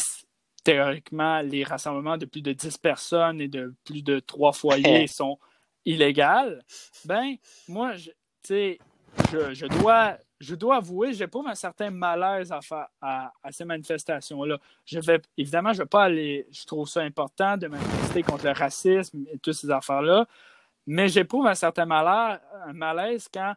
théoriquement, 0.63 1.41
les 1.41 1.63
rassemblements 1.63 2.17
de 2.17 2.25
plus 2.25 2.41
de 2.41 2.53
10 2.53 2.77
personnes 2.77 3.41
et 3.41 3.47
de 3.47 3.73
plus 3.83 4.03
de 4.03 4.19
trois 4.19 4.53
foyers 4.53 5.07
sont 5.07 5.39
illégaux, 5.85 6.59
ben, 7.05 7.35
moi, 7.67 7.95
je, 7.95 8.09
tu 8.09 8.15
sais, 8.43 8.79
je, 9.31 9.53
je 9.53 9.65
dois, 9.65 10.17
je 10.39 10.55
dois 10.55 10.77
avouer, 10.77 11.13
j'éprouve 11.13 11.47
un 11.47 11.55
certain 11.55 11.89
malaise 11.89 12.51
à, 12.51 12.61
fa- 12.61 12.91
à, 13.01 13.33
à 13.43 13.51
ces 13.51 13.65
manifestations-là. 13.65 14.57
Je 14.85 14.99
vais, 14.99 15.21
évidemment, 15.37 15.73
je 15.73 15.79
vais 15.79 15.85
pas 15.87 16.03
aller, 16.03 16.47
je 16.51 16.65
trouve 16.65 16.87
ça 16.87 17.01
important 17.01 17.57
de 17.57 17.67
manifester 17.67 18.23
contre 18.23 18.45
le 18.45 18.51
racisme 18.51 19.25
et 19.31 19.39
toutes 19.39 19.53
ces 19.55 19.71
affaires-là, 19.71 20.27
mais 20.85 21.07
j'éprouve 21.09 21.47
un 21.47 21.55
certain 21.55 21.85
malaise, 21.85 22.39
un 22.65 22.73
malaise 22.73 23.27
quand, 23.33 23.53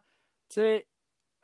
tu 0.49 0.55
sais, 0.55 0.87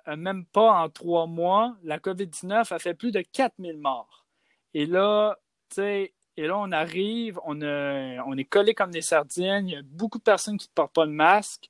euh, 0.07 0.15
même 0.15 0.45
pas 0.45 0.71
en 0.83 0.89
trois 0.89 1.27
mois, 1.27 1.75
la 1.83 1.99
COVID-19 1.99 2.73
a 2.73 2.79
fait 2.79 2.93
plus 2.93 3.11
de 3.11 3.21
4000 3.21 3.77
morts. 3.77 4.25
Et 4.73 4.85
là, 4.85 5.37
tu 5.69 5.75
sais, 5.75 6.13
et 6.37 6.47
là, 6.47 6.57
on 6.57 6.71
arrive, 6.71 7.39
on, 7.45 7.61
a- 7.61 8.23
on 8.25 8.37
est 8.37 8.45
collé 8.45 8.73
comme 8.73 8.91
des 8.91 9.01
sardines, 9.01 9.67
il 9.67 9.73
y 9.73 9.75
a 9.75 9.81
beaucoup 9.83 10.17
de 10.17 10.23
personnes 10.23 10.57
qui 10.57 10.67
ne 10.67 10.73
portent 10.73 10.93
pas 10.93 11.05
de 11.05 11.11
masque. 11.11 11.69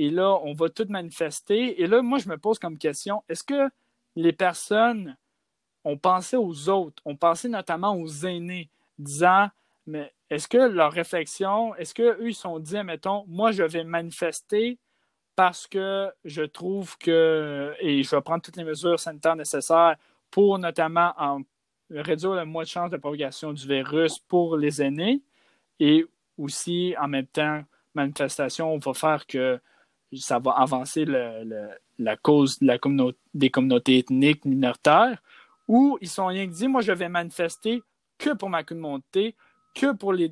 Et 0.00 0.08
là, 0.08 0.40
on 0.44 0.54
va 0.54 0.70
toutes 0.70 0.88
manifester. 0.88 1.82
Et 1.82 1.86
là, 1.86 2.00
moi, 2.00 2.18
je 2.18 2.26
me 2.26 2.38
pose 2.38 2.58
comme 2.58 2.78
question, 2.78 3.22
est-ce 3.28 3.44
que 3.44 3.68
les 4.16 4.32
personnes 4.32 5.14
ont 5.84 5.98
pensé 5.98 6.38
aux 6.38 6.70
autres, 6.70 7.02
ont 7.04 7.16
pensé 7.16 7.50
notamment 7.50 7.94
aux 7.94 8.08
aînés, 8.24 8.70
disant, 8.98 9.48
mais 9.86 10.10
est-ce 10.30 10.48
que 10.48 10.56
leur 10.56 10.90
réflexion, 10.90 11.74
est-ce 11.74 11.92
qu'eux, 11.92 12.16
ils 12.22 12.34
se 12.34 12.40
sont 12.40 12.58
dit, 12.58 12.82
mettons, 12.82 13.26
moi, 13.28 13.52
je 13.52 13.62
vais 13.62 13.84
manifester 13.84 14.78
parce 15.36 15.66
que 15.66 16.10
je 16.24 16.44
trouve 16.44 16.96
que, 16.96 17.74
et 17.80 18.02
je 18.02 18.16
vais 18.16 18.22
prendre 18.22 18.40
toutes 18.40 18.56
les 18.56 18.64
mesures 18.64 18.98
sanitaires 18.98 19.36
nécessaires 19.36 19.96
pour 20.30 20.58
notamment 20.58 21.12
en- 21.18 21.42
réduire 21.90 22.36
le 22.36 22.46
moins 22.46 22.62
de 22.62 22.68
chances 22.68 22.90
de 22.90 22.96
propagation 22.96 23.52
du 23.52 23.68
virus 23.68 24.18
pour 24.18 24.56
les 24.56 24.80
aînés? 24.80 25.20
Et 25.78 26.06
aussi 26.38 26.94
en 26.98 27.08
même 27.08 27.26
temps, 27.26 27.62
manifestation 27.92 28.78
va 28.78 28.94
faire 28.94 29.26
que 29.26 29.60
ça 30.14 30.38
va 30.38 30.52
avancer 30.52 31.04
la 31.04 32.16
cause 32.16 32.58
des 32.60 33.50
communautés 33.50 33.98
ethniques 33.98 34.44
minoritaires 34.44 35.22
où 35.68 35.98
ils 36.00 36.08
sont 36.08 36.26
rien 36.26 36.46
que 36.46 36.52
dit, 36.52 36.66
moi 36.66 36.80
je 36.80 36.92
vais 36.92 37.08
manifester 37.08 37.82
que 38.18 38.34
pour 38.34 38.50
ma 38.50 38.64
communauté, 38.64 39.36
que 39.74 39.94
pour 39.94 40.12
les, 40.12 40.28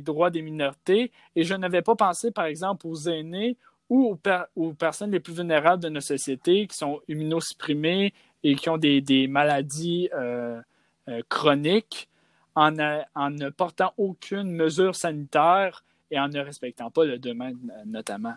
droits 0.00 0.30
des 0.30 0.42
minorités 0.42 1.10
et 1.34 1.42
je 1.42 1.54
n'avais 1.54 1.82
pas 1.82 1.96
pensé 1.96 2.30
par 2.30 2.44
exemple 2.44 2.86
aux 2.86 3.08
aînés 3.08 3.56
ou 3.88 4.06
aux, 4.06 4.14
per- 4.14 4.44
aux 4.54 4.72
personnes 4.72 5.10
les 5.10 5.18
plus 5.18 5.34
vulnérables 5.34 5.82
de 5.82 5.88
nos 5.88 6.00
sociétés 6.00 6.68
qui 6.68 6.76
sont 6.76 7.00
immunosupprimées 7.08 8.14
et 8.44 8.54
qui 8.54 8.68
ont 8.68 8.78
des, 8.78 9.26
maladies 9.28 10.08
euh, 10.14 10.60
euh, 11.08 11.20
chroniques 11.28 12.08
en, 12.54 12.70
ne- 12.70 13.02
en 13.16 13.30
ne 13.30 13.50
portant 13.50 13.92
aucune 13.98 14.52
mesure 14.52 14.94
sanitaire 14.94 15.84
et 16.12 16.20
en 16.20 16.28
ne 16.28 16.38
respectant 16.38 16.92
pas 16.92 17.04
le 17.04 17.18
domaine 17.18 17.58
notamment. 17.86 18.34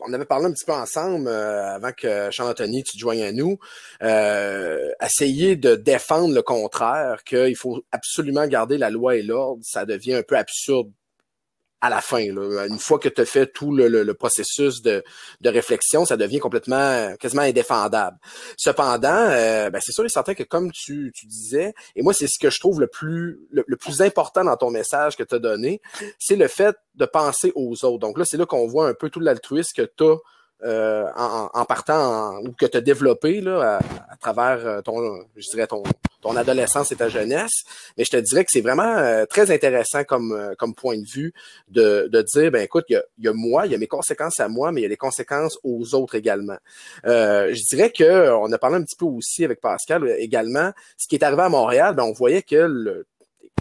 On 0.00 0.12
avait 0.12 0.24
parlé 0.24 0.46
un 0.46 0.52
petit 0.52 0.64
peu 0.64 0.72
ensemble 0.72 1.28
euh, 1.28 1.74
avant 1.74 1.92
que 1.92 2.30
Jean-Anthony, 2.30 2.82
tu 2.84 2.96
te 2.96 3.00
joignes 3.00 3.22
à 3.22 3.32
nous, 3.32 3.58
euh, 4.02 4.90
essayer 5.04 5.56
de 5.56 5.74
défendre 5.74 6.34
le 6.34 6.42
contraire, 6.42 7.24
qu'il 7.24 7.56
faut 7.56 7.82
absolument 7.92 8.46
garder 8.46 8.78
la 8.78 8.90
loi 8.90 9.16
et 9.16 9.22
l'ordre, 9.22 9.60
ça 9.64 9.86
devient 9.86 10.14
un 10.14 10.22
peu 10.22 10.36
absurde 10.36 10.90
à 11.80 11.90
la 11.90 12.00
fin. 12.00 12.18
Une 12.18 12.78
fois 12.78 12.98
que 12.98 13.08
tu 13.08 13.20
as 13.20 13.24
fait 13.24 13.46
tout 13.46 13.74
le, 13.74 14.12
processus 14.14 14.82
de, 14.82 15.04
de 15.40 15.48
réflexion, 15.48 16.04
ça 16.04 16.16
devient 16.16 16.40
complètement, 16.40 17.14
quasiment 17.16 17.42
indéfendable. 17.42 18.16
Cependant, 18.56 19.26
euh, 19.28 19.70
ben, 19.70 19.80
c'est 19.80 19.92
sûr 19.92 20.04
et 20.04 20.08
certain 20.08 20.34
que 20.34 20.42
comme 20.42 20.72
tu, 20.72 21.12
disais, 21.24 21.74
et 21.94 22.02
moi 22.02 22.12
c'est 22.12 22.26
ce 22.26 22.38
que 22.38 22.50
je 22.50 22.58
trouve 22.58 22.80
le 22.80 22.86
plus, 22.86 23.38
plus 23.78 24.02
important 24.02 24.44
dans 24.44 24.56
ton 24.56 24.70
message 24.70 25.16
que 25.16 25.22
tu 25.22 25.34
as 25.34 25.38
donné, 25.38 25.80
c'est 26.18 26.36
le 26.36 26.48
fait 26.48 26.76
de 26.94 27.06
penser 27.06 27.52
aux 27.54 27.84
autres. 27.84 27.98
Donc 27.98 28.18
là, 28.18 28.24
c'est 28.24 28.36
là 28.36 28.46
qu'on 28.46 28.66
voit 28.66 28.88
un 28.88 28.94
peu 28.94 29.08
tout 29.08 29.20
l'altruisme 29.20 29.72
que 29.76 29.82
tu 29.82 30.04
as 30.04 30.16
euh, 30.64 31.06
en, 31.16 31.48
en 31.52 31.64
partant 31.64 32.34
en- 32.34 32.40
ou 32.44 32.52
que 32.52 32.66
tu 32.66 32.76
as 32.76 32.80
développé 32.80 33.40
là, 33.40 33.76
à, 33.76 34.12
à 34.12 34.16
travers 34.20 34.66
euh, 34.66 34.80
ton, 34.82 35.20
je 35.36 35.48
dirais 35.50 35.66
ton, 35.66 35.82
ton 36.20 36.34
adolescence 36.36 36.90
et 36.90 36.96
ta 36.96 37.08
jeunesse. 37.08 37.62
Mais 37.96 38.04
je 38.04 38.10
te 38.10 38.16
dirais 38.16 38.44
que 38.44 38.50
c'est 38.52 38.60
vraiment 38.60 38.96
euh, 38.96 39.24
très 39.26 39.50
intéressant 39.50 40.02
comme, 40.04 40.32
euh, 40.32 40.54
comme 40.58 40.74
point 40.74 40.98
de 40.98 41.06
vue 41.06 41.32
de, 41.68 42.08
de 42.12 42.22
dire, 42.22 42.50
ben 42.50 42.62
écoute, 42.62 42.84
il 42.88 42.94
y 42.94 42.96
a, 42.96 43.02
y 43.20 43.28
a 43.28 43.32
moi, 43.32 43.66
il 43.66 43.72
y 43.72 43.74
a 43.74 43.78
mes 43.78 43.86
conséquences 43.86 44.40
à 44.40 44.48
moi, 44.48 44.72
mais 44.72 44.80
il 44.80 44.82
y 44.82 44.86
a 44.86 44.90
les 44.90 44.96
conséquences 44.96 45.58
aux 45.62 45.94
autres 45.94 46.16
également. 46.16 46.58
Euh, 47.06 47.54
je 47.54 47.62
dirais 47.74 47.90
que 47.90 48.30
on 48.32 48.50
a 48.50 48.58
parlé 48.58 48.76
un 48.76 48.82
petit 48.82 48.96
peu 48.96 49.04
aussi 49.06 49.44
avec 49.44 49.60
Pascal 49.60 50.02
euh, 50.04 50.16
également. 50.18 50.72
Ce 50.96 51.06
qui 51.06 51.14
est 51.16 51.22
arrivé 51.22 51.42
à 51.42 51.48
Montréal, 51.48 51.94
ben, 51.94 52.02
on 52.02 52.12
voyait 52.12 52.42
que 52.42 52.56
le, 52.56 53.06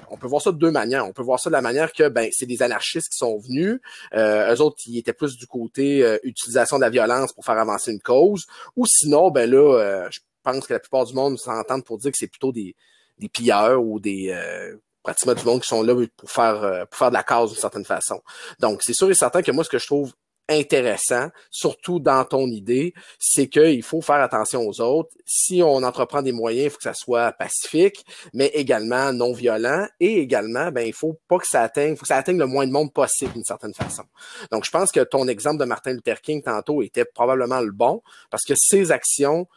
on 0.09 0.17
peut 0.17 0.27
voir 0.27 0.41
ça 0.41 0.51
de 0.51 0.57
deux 0.57 0.71
manières. 0.71 1.05
On 1.05 1.13
peut 1.13 1.21
voir 1.21 1.39
ça 1.39 1.49
de 1.49 1.53
la 1.53 1.61
manière 1.61 1.91
que 1.93 2.09
ben 2.09 2.29
c'est 2.31 2.45
des 2.45 2.61
anarchistes 2.61 3.09
qui 3.09 3.17
sont 3.17 3.37
venus. 3.37 3.79
Euh, 4.13 4.53
eux 4.55 4.61
autres, 4.61 4.77
ils 4.85 4.97
étaient 4.97 5.13
plus 5.13 5.37
du 5.37 5.47
côté 5.47 6.03
euh, 6.03 6.17
utilisation 6.23 6.77
de 6.77 6.81
la 6.81 6.89
violence 6.89 7.33
pour 7.33 7.45
faire 7.45 7.57
avancer 7.57 7.91
une 7.91 8.01
cause. 8.01 8.45
Ou 8.75 8.85
sinon, 8.85 9.31
ben 9.31 9.49
là, 9.49 9.79
euh, 9.79 10.07
je 10.09 10.19
pense 10.43 10.67
que 10.67 10.73
la 10.73 10.79
plupart 10.79 11.05
du 11.05 11.13
monde 11.13 11.37
s'entendent 11.37 11.83
pour 11.83 11.97
dire 11.97 12.11
que 12.11 12.17
c'est 12.17 12.27
plutôt 12.27 12.51
des, 12.51 12.75
des 13.19 13.29
pilleurs 13.29 13.83
ou 13.83 13.99
des 13.99 14.29
euh, 14.31 14.75
pratiquement 15.03 15.33
du 15.33 15.45
monde 15.45 15.61
qui 15.61 15.67
sont 15.67 15.83
là 15.83 15.95
pour 16.17 16.29
faire 16.29 16.63
euh, 16.63 16.85
pour 16.85 16.97
faire 16.97 17.09
de 17.09 17.15
la 17.15 17.23
cause 17.23 17.51
d'une 17.51 17.59
certaine 17.59 17.85
façon. 17.85 18.21
Donc, 18.59 18.83
c'est 18.83 18.93
sûr 18.93 19.09
et 19.09 19.13
certain 19.13 19.41
que 19.41 19.51
moi, 19.51 19.63
ce 19.63 19.69
que 19.69 19.79
je 19.79 19.85
trouve 19.85 20.13
intéressant, 20.49 21.29
surtout 21.49 21.99
dans 21.99 22.23
ton 22.25 22.47
idée, 22.47 22.93
c'est 23.19 23.47
qu'il 23.47 23.83
faut 23.83 24.01
faire 24.01 24.17
attention 24.17 24.67
aux 24.67 24.81
autres. 24.81 25.09
Si 25.25 25.61
on 25.61 25.83
entreprend 25.83 26.21
des 26.21 26.31
moyens, 26.31 26.65
il 26.65 26.69
faut 26.69 26.77
que 26.77 26.83
ça 26.83 26.93
soit 26.93 27.31
pacifique, 27.33 28.05
mais 28.33 28.47
également 28.47 29.11
non 29.11 29.33
violent, 29.33 29.87
et 29.99 30.19
également, 30.19 30.71
ben, 30.71 30.85
il 30.87 30.93
faut 30.93 31.19
pas 31.27 31.37
que 31.37 31.47
ça 31.47 31.61
atteigne, 31.61 31.95
faut 31.95 32.01
que 32.01 32.07
ça 32.07 32.17
atteigne 32.17 32.37
le 32.37 32.47
moins 32.47 32.65
de 32.65 32.71
monde 32.71 32.93
possible 32.93 33.33
d'une 33.33 33.43
certaine 33.43 33.73
façon. 33.73 34.03
Donc, 34.51 34.65
je 34.65 34.71
pense 34.71 34.91
que 34.91 35.01
ton 35.01 35.27
exemple 35.27 35.59
de 35.59 35.65
Martin 35.65 35.93
Luther 35.93 36.21
King 36.21 36.41
tantôt 36.41 36.81
était 36.81 37.05
probablement 37.05 37.61
le 37.61 37.71
bon, 37.71 38.01
parce 38.29 38.43
que 38.43 38.53
ses 38.55 38.91
actions 38.91 39.47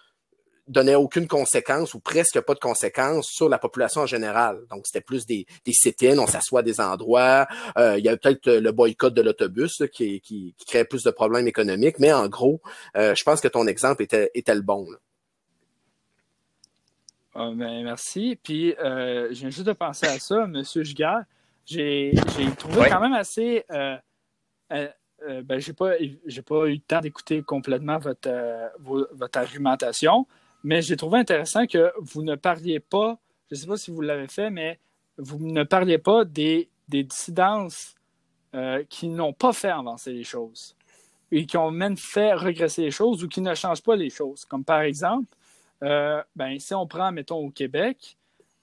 donnait 0.70 0.94
aucune 0.94 1.28
conséquence 1.28 1.94
ou 1.94 2.00
presque 2.00 2.40
pas 2.40 2.54
de 2.54 2.60
conséquence 2.60 3.28
sur 3.28 3.48
la 3.48 3.58
population 3.58 4.02
en 4.02 4.06
général. 4.06 4.60
Donc, 4.70 4.86
c'était 4.86 5.00
plus 5.00 5.26
des, 5.26 5.46
des 5.64 5.72
sit-ins, 5.72 6.18
on 6.18 6.26
s'assoit 6.26 6.60
à 6.60 6.62
des 6.62 6.80
endroits. 6.80 7.46
Euh, 7.76 7.98
il 7.98 8.04
y 8.04 8.08
avait 8.08 8.16
peut-être 8.16 8.50
le 8.50 8.72
boycott 8.72 9.12
de 9.12 9.22
l'autobus 9.22 9.82
qui, 9.92 10.20
qui, 10.20 10.54
qui 10.56 10.64
créait 10.64 10.84
plus 10.84 11.02
de 11.02 11.10
problèmes 11.10 11.46
économiques, 11.46 11.98
mais 11.98 12.12
en 12.12 12.28
gros, 12.28 12.60
euh, 12.96 13.14
je 13.14 13.22
pense 13.24 13.40
que 13.40 13.48
ton 13.48 13.66
exemple 13.66 14.02
était, 14.02 14.30
était 14.34 14.54
le 14.54 14.62
bon. 14.62 14.86
Ah, 17.34 17.50
ben, 17.54 17.84
merci. 17.84 18.38
Puis, 18.42 18.74
euh, 18.74 19.28
je 19.30 19.40
viens 19.40 19.50
juste 19.50 19.66
de 19.66 19.72
penser 19.72 20.06
à 20.06 20.18
ça, 20.18 20.44
M. 20.44 20.62
Giguère. 20.64 21.24
J'ai 21.64 22.12
trouvé 22.58 22.88
quand 22.88 23.00
même 23.00 23.12
assez. 23.12 23.64
Euh, 23.70 23.96
euh, 24.72 24.88
euh, 25.28 25.42
ben, 25.42 25.60
j'ai 25.60 25.72
pas, 25.72 25.92
j'ai 26.26 26.42
pas 26.42 26.66
eu 26.66 26.72
le 26.72 26.80
temps 26.80 27.00
d'écouter 27.00 27.42
complètement 27.42 27.98
votre, 27.98 28.28
euh, 28.28 28.68
votre 28.78 29.38
argumentation, 29.38 30.26
mais 30.62 30.82
j'ai 30.82 30.96
trouvé 30.96 31.18
intéressant 31.18 31.66
que 31.66 31.92
vous 31.98 32.22
ne 32.22 32.34
parliez 32.34 32.80
pas, 32.80 33.18
je 33.50 33.56
ne 33.56 33.60
sais 33.60 33.66
pas 33.66 33.76
si 33.76 33.90
vous 33.90 34.00
l'avez 34.00 34.28
fait, 34.28 34.50
mais 34.50 34.78
vous 35.16 35.38
ne 35.38 35.64
parliez 35.64 35.98
pas 35.98 36.24
des, 36.24 36.68
dissidences 36.88 37.94
euh, 38.54 38.82
qui 38.88 39.08
n'ont 39.08 39.32
pas 39.32 39.52
fait 39.52 39.70
avancer 39.70 40.12
les 40.12 40.24
choses 40.24 40.74
et 41.30 41.46
qui 41.46 41.56
ont 41.56 41.70
même 41.70 41.96
fait 41.96 42.34
regresser 42.34 42.82
les 42.82 42.90
choses 42.90 43.22
ou 43.22 43.28
qui 43.28 43.40
ne 43.40 43.54
changent 43.54 43.82
pas 43.82 43.94
les 43.94 44.10
choses. 44.10 44.44
Comme 44.44 44.64
par 44.64 44.80
exemple, 44.80 45.28
euh, 45.84 46.20
ben, 46.34 46.58
si 46.58 46.74
on 46.74 46.86
prend, 46.86 47.12
mettons, 47.12 47.38
au 47.38 47.50
Québec, 47.50 48.16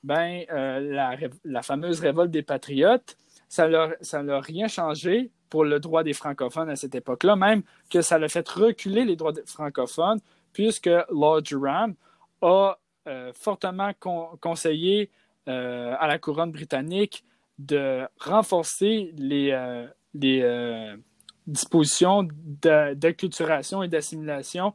ben, 0.03 0.43
euh, 0.51 0.79
la, 0.79 1.15
la, 1.45 1.61
fameuse 1.61 2.01
révolte 2.01 2.31
des 2.31 2.43
patriotes, 2.43 3.17
ça 3.47 3.69
n'a 3.69 3.91
ça 4.01 4.21
leur 4.21 4.43
rien 4.43 4.67
changé 4.67 5.31
pour 5.49 5.63
le 5.63 5.79
droit 5.79 6.03
des 6.03 6.13
francophones 6.13 6.69
à 6.69 6.75
cette 6.75 6.95
époque-là, 6.95 7.35
même 7.35 7.63
que 7.89 8.01
ça 8.01 8.15
a 8.15 8.27
fait 8.27 8.47
reculer 8.47 9.05
les 9.05 9.15
droits 9.15 9.31
des 9.31 9.45
francophones, 9.45 10.19
puisque 10.57 10.89
Lord 11.11 11.43
Durham 11.43 11.93
a 12.41 12.79
euh, 13.07 13.31
fortement 13.31 13.91
con 13.99 14.39
conseillé 14.41 15.11
euh, 15.47 15.93
à 15.99 16.07
la 16.07 16.17
couronne 16.17 16.51
britannique 16.51 17.23
de 17.59 18.07
renforcer 18.19 19.13
les, 19.19 19.51
euh, 19.51 20.97
dispositions 21.45 22.27
d'acculturation 22.33 23.83
et 23.83 23.87
d'assimilation 23.87 24.73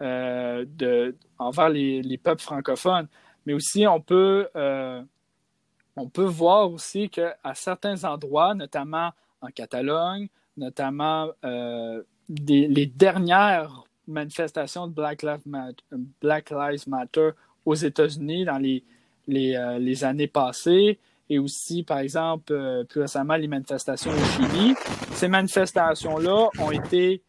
envers 0.00 1.68
les, 1.68 2.00
les, 2.02 2.18
peuples 2.18 2.42
francophones. 2.42 3.08
Mais 3.44 3.54
aussi, 3.54 3.88
on 3.88 4.00
peut, 4.00 4.48
on 5.96 6.08
peut 6.08 6.22
voir 6.22 6.70
aussi 6.70 7.10
qu'à 7.10 7.36
certains 7.54 8.04
endroits, 8.04 8.54
notamment 8.54 9.10
en 9.40 9.48
Catalogne, 9.48 10.28
notamment 10.56 11.30
les 12.28 12.86
dernières 12.86 13.84
manifestations 14.06 14.86
de 14.86 14.92
Black 14.92 15.22
Lives 16.50 16.88
Matter, 16.88 17.30
aux 17.64 17.74
États-Unis 17.74 18.44
dans 18.44 18.58
les, 18.58 18.84
les, 19.26 19.54
euh, 19.56 20.06
années 20.06 20.26
passées, 20.26 20.98
et 21.30 21.38
aussi, 21.38 21.82
par 21.82 21.98
exemple, 21.98 22.52
euh, 22.52 22.84
plus 22.84 23.00
récemment, 23.00 23.36
les 23.36 23.48
manifestations 23.48 24.10
au 24.10 24.24
Chili. 24.36 24.74
Ces 25.12 25.28
manifestations-là 25.28 26.48
ont 26.58 26.70
été, 26.70 27.22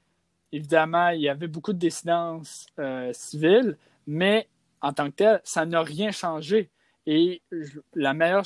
évidemment, 0.51 1.09
il 1.09 1.21
y 1.21 1.29
avait 1.29 1.47
beaucoup 1.47 1.71
de 1.71 1.79
dissidence 1.79 2.65
euh, 2.79 3.11
civile, 3.13 3.77
mais 4.05 4.47
en 4.81 4.91
tant 4.91 5.09
que 5.09 5.15
tel, 5.15 5.41
ça 5.43 5.65
n'a 5.65 5.81
rien 5.81 6.11
changé. 6.11 6.69
Et 7.07 7.41
la 7.93 8.13
meilleure, 8.13 8.45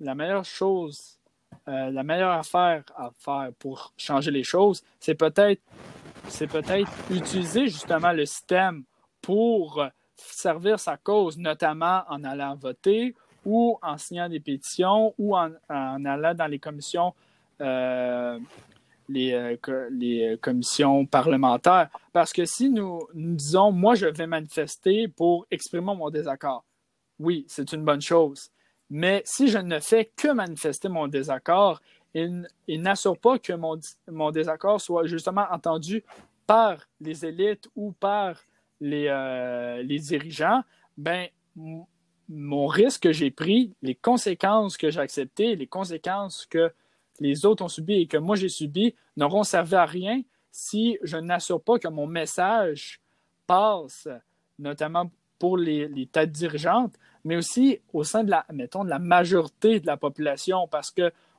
la 0.00 0.14
meilleure 0.14 0.44
chose 0.44 1.20
euh, 1.68 1.90
la 1.90 2.02
meilleure 2.02 2.32
affaire 2.32 2.82
à 2.96 3.10
faire 3.16 3.50
pour 3.58 3.92
changer 3.96 4.32
les 4.32 4.42
choses, 4.42 4.82
c'est 4.98 5.14
peut-être 5.14 5.62
c'est 6.28 6.46
peut-être 6.46 6.90
utiliser 7.10 7.66
justement 7.66 8.12
le 8.12 8.26
système 8.26 8.84
pour 9.20 9.84
servir 10.16 10.78
sa 10.78 10.96
cause, 10.96 11.38
notamment 11.38 12.02
en 12.08 12.24
allant 12.24 12.56
voter 12.56 13.14
ou 13.44 13.78
en 13.82 13.98
signant 13.98 14.28
des 14.28 14.40
pétitions 14.40 15.14
ou 15.18 15.36
en, 15.36 15.50
allant 15.68 16.34
dans 16.34 16.46
les 16.46 16.58
commissions 16.58 17.14
euh, 17.60 18.38
euh, 19.16 19.56
les, 19.90 20.38
commissions 20.40 21.06
parlementaires. 21.06 21.88
Parce 22.12 22.32
que 22.32 22.44
si 22.44 22.70
nous 22.70 23.00
disons, 23.14 23.72
moi, 23.72 23.94
je 23.94 24.06
vais 24.06 24.26
manifester 24.26 25.08
pour 25.08 25.46
exprimer 25.50 25.94
mon 25.94 26.10
désaccord, 26.10 26.64
oui, 27.18 27.44
c'est 27.48 27.72
une 27.72 27.84
bonne 27.84 28.00
chose. 28.00 28.50
Mais 28.90 29.22
si 29.24 29.48
je 29.48 29.58
ne 29.58 29.80
fais 29.80 30.10
que 30.16 30.28
manifester 30.28 30.88
mon 30.88 31.08
désaccord, 31.08 31.80
il, 32.14 32.82
n'assure 32.82 33.18
pas 33.18 33.38
que 33.38 33.52
mon, 33.52 33.78
mon, 34.10 34.30
désaccord 34.30 34.80
soit 34.80 35.06
justement 35.06 35.46
entendu 35.50 36.04
par 36.46 36.88
les 37.00 37.24
élites 37.24 37.68
ou 37.74 37.92
par 37.92 38.36
les, 38.80 39.06
euh, 39.08 39.82
les 39.82 39.98
dirigeants. 39.98 40.62
Ben, 40.96 41.28
mon 42.28 42.66
risque 42.66 43.04
que 43.04 43.12
j'ai 43.12 43.30
pris, 43.30 43.72
les 43.82 43.94
conséquences 43.94 44.76
que 44.76 44.90
j'ai 44.90 45.00
acceptées, 45.00 45.56
les 45.56 45.66
conséquences 45.66 46.46
que 46.46 46.72
les 47.20 47.46
autres 47.46 47.64
ont 47.64 47.68
subies 47.68 48.02
et 48.02 48.06
que 48.06 48.16
moi 48.16 48.36
j'ai 48.36 48.48
subies 48.48 48.94
n'auront 49.16 49.44
servi 49.44 49.74
à 49.74 49.86
rien 49.86 50.22
si 50.50 50.98
je 51.02 51.16
n'assure 51.16 51.62
pas 51.62 51.78
que 51.78 51.88
mon 51.88 52.06
message 52.06 53.00
passe, 53.46 54.08
notamment 54.58 55.10
pour 55.38 55.56
les, 55.56 55.88
les 55.88 56.06
têtes 56.06 56.32
dirigeantes, 56.32 56.94
mais 57.24 57.36
aussi 57.36 57.80
au 57.92 58.04
sein 58.04 58.24
de 58.24 58.30
la, 58.30 58.44
mettons, 58.52 58.84
de 58.84 58.90
la 58.90 58.98
majorité 58.98 59.80
de 59.80 59.86
la 59.86 59.96
population, 59.96 60.68
parce 60.68 60.90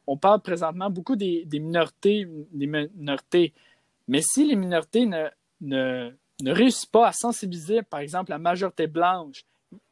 qu'on 0.06 0.18
parle 0.18 0.42
présentement 0.42 0.90
beaucoup 0.90 1.16
des, 1.16 1.48
minorités. 1.52 2.28
Mais 4.08 4.22
si 4.22 4.46
les 4.46 4.56
minorités 4.56 5.06
ne, 5.62 6.12
réussissent 6.46 6.86
pas 6.86 7.08
à 7.08 7.12
sensibiliser, 7.12 7.84
par 7.84 8.00
exemple, 8.02 8.32
la 8.32 8.40
majorité 8.40 8.88
blanche, 8.88 9.44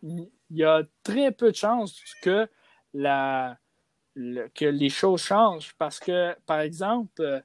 il 0.03 0.29
y 0.51 0.63
a 0.63 0.83
très 1.03 1.31
peu 1.31 1.51
de 1.51 1.55
chances 1.55 1.95
que, 2.21 2.47
les 2.93 4.89
choses 4.89 5.21
changent. 5.21 5.73
Parce 5.77 5.99
que, 5.99 6.35
par 6.45 6.59
exemple, 6.59 7.43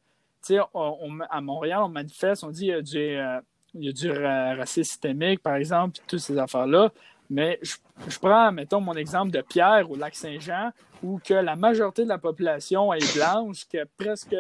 on, 0.51 0.69
on, 0.75 1.21
à 1.31 1.41
Montréal, 1.41 1.81
on 1.85 1.89
manifeste, 1.89 2.45
on 2.45 2.51
dit 2.51 2.67
qu'il 2.67 2.69
y 2.69 2.73
a 2.73 2.83
du, 2.83 3.43
il 3.79 3.85
y 3.85 3.89
a 3.89 3.93
du 3.93 4.11
racisme 4.11 4.91
systémique, 4.91 5.43
par 5.43 5.57
exemple, 5.57 6.01
toutes 6.07 6.21
ces 6.21 6.39
affaires-là. 6.39 6.93
Mais 7.31 7.59
je, 7.63 7.75
je, 8.09 8.19
prends, 8.19 8.53
mettons, 8.53 8.81
mon 8.81 8.95
exemple 8.95 9.31
de 9.31 9.41
Pierre 9.41 9.91
au 9.91 9.97
lac 9.97 10.15
Saint-Jean, 10.15 10.71
où 11.03 11.19
que 11.19 11.35
la 11.35 11.57
majorité 11.57 12.05
de 12.05 12.09
la 12.09 12.19
population 12.19 12.93
est 12.93 13.17
blanche, 13.17 13.67
que 13.71 13.85
presque, 13.99 14.31
tu 14.31 14.37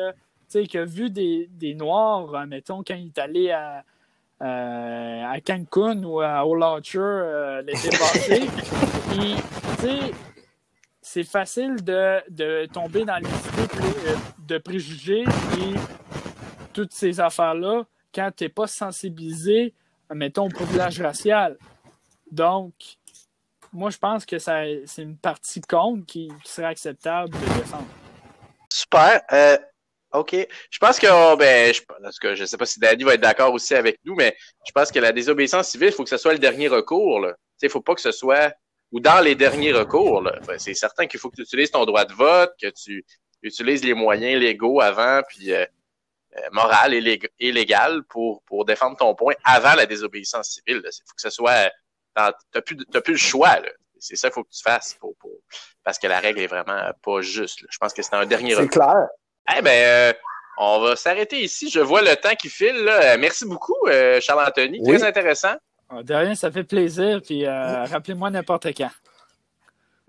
sais, 0.48 0.66
qui 0.66 0.78
a 0.78 0.84
vu 0.84 1.10
des, 1.10 1.48
des 1.52 1.74
Noirs, 1.74 2.46
mettons, 2.46 2.82
quand 2.82 2.94
il 2.94 3.08
est 3.08 3.18
allé 3.18 3.50
à, 3.50 3.84
euh, 4.42 5.24
à 5.24 5.40
Cancun 5.40 6.02
ou 6.04 6.20
à 6.20 6.46
Olatcher 6.46 6.98
euh, 7.00 7.62
l'été 7.62 7.88
passé. 7.90 8.46
Tu 9.08 9.86
sais, 9.86 10.12
c'est 11.00 11.24
facile 11.24 11.76
de, 11.82 12.20
de, 12.30 12.66
tomber 12.66 13.04
dans 13.04 13.16
les 13.16 13.28
idées 13.28 14.16
de 14.46 14.58
préjugés 14.58 15.22
et 15.22 15.74
toutes 16.74 16.92
ces 16.92 17.18
affaires-là 17.20 17.84
quand 18.14 18.30
tu 18.36 18.44
n'es 18.44 18.48
pas 18.48 18.66
sensibilisé, 18.66 19.72
mettons, 20.14 20.46
au 20.46 20.48
privilège 20.48 21.00
racial. 21.00 21.56
Donc, 22.30 22.74
moi, 23.72 23.90
je 23.90 23.98
pense 23.98 24.24
que 24.24 24.38
c'est 24.38 24.84
une 24.98 25.16
partie 25.16 25.60
contre 25.60 26.06
qui, 26.06 26.28
qui, 26.42 26.50
serait 26.50 26.68
acceptable 26.68 27.30
de 27.30 27.38
défendre. 27.58 27.86
Super. 28.72 29.22
Euh, 29.32 29.58
OK. 30.12 30.34
Je 30.70 30.78
pense 30.78 30.98
que, 30.98 31.06
oh, 31.10 31.36
ben, 31.36 31.74
je, 31.74 32.34
je 32.34 32.44
sais 32.44 32.56
pas 32.56 32.66
si 32.66 32.80
Danny 32.80 33.04
va 33.04 33.14
être 33.14 33.20
d'accord 33.20 33.52
aussi 33.52 33.74
avec 33.74 33.98
nous, 34.04 34.14
mais 34.14 34.36
je 34.66 34.72
pense 34.72 34.90
que 34.90 34.98
la 34.98 35.12
désobéissance 35.12 35.68
civile, 35.68 35.88
il 35.88 35.92
faut 35.92 36.04
que 36.04 36.10
ce 36.10 36.16
soit 36.16 36.32
le 36.32 36.38
dernier 36.38 36.68
recours. 36.68 37.26
Il 37.62 37.66
ne 37.66 37.68
faut 37.68 37.80
pas 37.80 37.94
que 37.94 38.00
ce 38.00 38.12
soit, 38.12 38.52
ou 38.92 39.00
dans 39.00 39.20
les 39.20 39.34
derniers 39.34 39.72
recours. 39.72 40.26
C'est 40.58 40.74
certain 40.74 41.06
qu'il 41.06 41.20
faut 41.20 41.30
que 41.30 41.36
tu 41.36 41.42
utilises 41.42 41.70
ton 41.70 41.84
droit 41.84 42.04
de 42.04 42.14
vote, 42.14 42.52
que 42.60 42.68
tu 42.68 43.04
utilises 43.42 43.84
les 43.84 43.94
moyens 43.94 44.40
légaux 44.40 44.80
avant, 44.80 45.20
puis 45.28 45.52
euh, 45.52 45.66
moral 46.52 46.94
et, 46.94 47.20
et 47.38 47.52
légal 47.52 48.02
pour, 48.04 48.42
pour 48.44 48.64
défendre 48.64 48.96
ton 48.96 49.14
point 49.14 49.34
avant 49.44 49.74
la 49.74 49.86
désobéissance 49.86 50.50
civile. 50.50 50.82
Il 50.84 51.02
faut 51.06 51.14
que 51.14 51.20
ce 51.20 51.30
soit 51.30 51.70
tu 52.16 52.22
n'as 52.54 52.60
plus, 52.62 52.76
plus 52.76 53.12
le 53.12 53.18
choix. 53.18 53.58
C'est 53.98 54.16
ça 54.16 54.28
qu'il 54.28 54.34
faut 54.34 54.44
que 54.44 54.50
tu 54.50 54.62
fasses 54.62 54.94
pour, 54.94 55.14
pour, 55.16 55.30
parce 55.84 55.98
que 55.98 56.06
la 56.06 56.20
règle 56.20 56.40
est 56.40 56.46
vraiment 56.46 56.80
pas 57.02 57.20
juste. 57.20 57.62
Là. 57.62 57.68
Je 57.70 57.78
pense 57.78 57.92
que 57.92 58.02
c'est 58.02 58.14
un 58.14 58.26
dernier 58.26 58.54
C'est 58.54 58.68
clair. 58.68 59.08
Eh 59.56 59.62
ben, 59.62 59.70
euh, 59.70 60.12
on 60.58 60.80
va 60.80 60.96
s'arrêter 60.96 61.42
ici. 61.42 61.70
Je 61.70 61.80
vois 61.80 62.02
le 62.02 62.14
temps 62.16 62.34
qui 62.34 62.48
file. 62.48 62.84
Là. 62.84 63.16
Merci 63.16 63.46
beaucoup, 63.46 63.76
euh, 63.86 64.20
Charles-Anthony. 64.20 64.80
Oui. 64.82 64.98
Très 64.98 65.06
intéressant. 65.06 65.54
Oh, 65.90 66.02
de 66.02 66.14
rien, 66.14 66.34
ça 66.34 66.50
fait 66.50 66.64
plaisir. 66.64 67.20
Puis 67.22 67.46
euh, 67.46 67.84
rappelez-moi 67.84 68.30
n'importe 68.30 68.66
quand. 68.76 68.90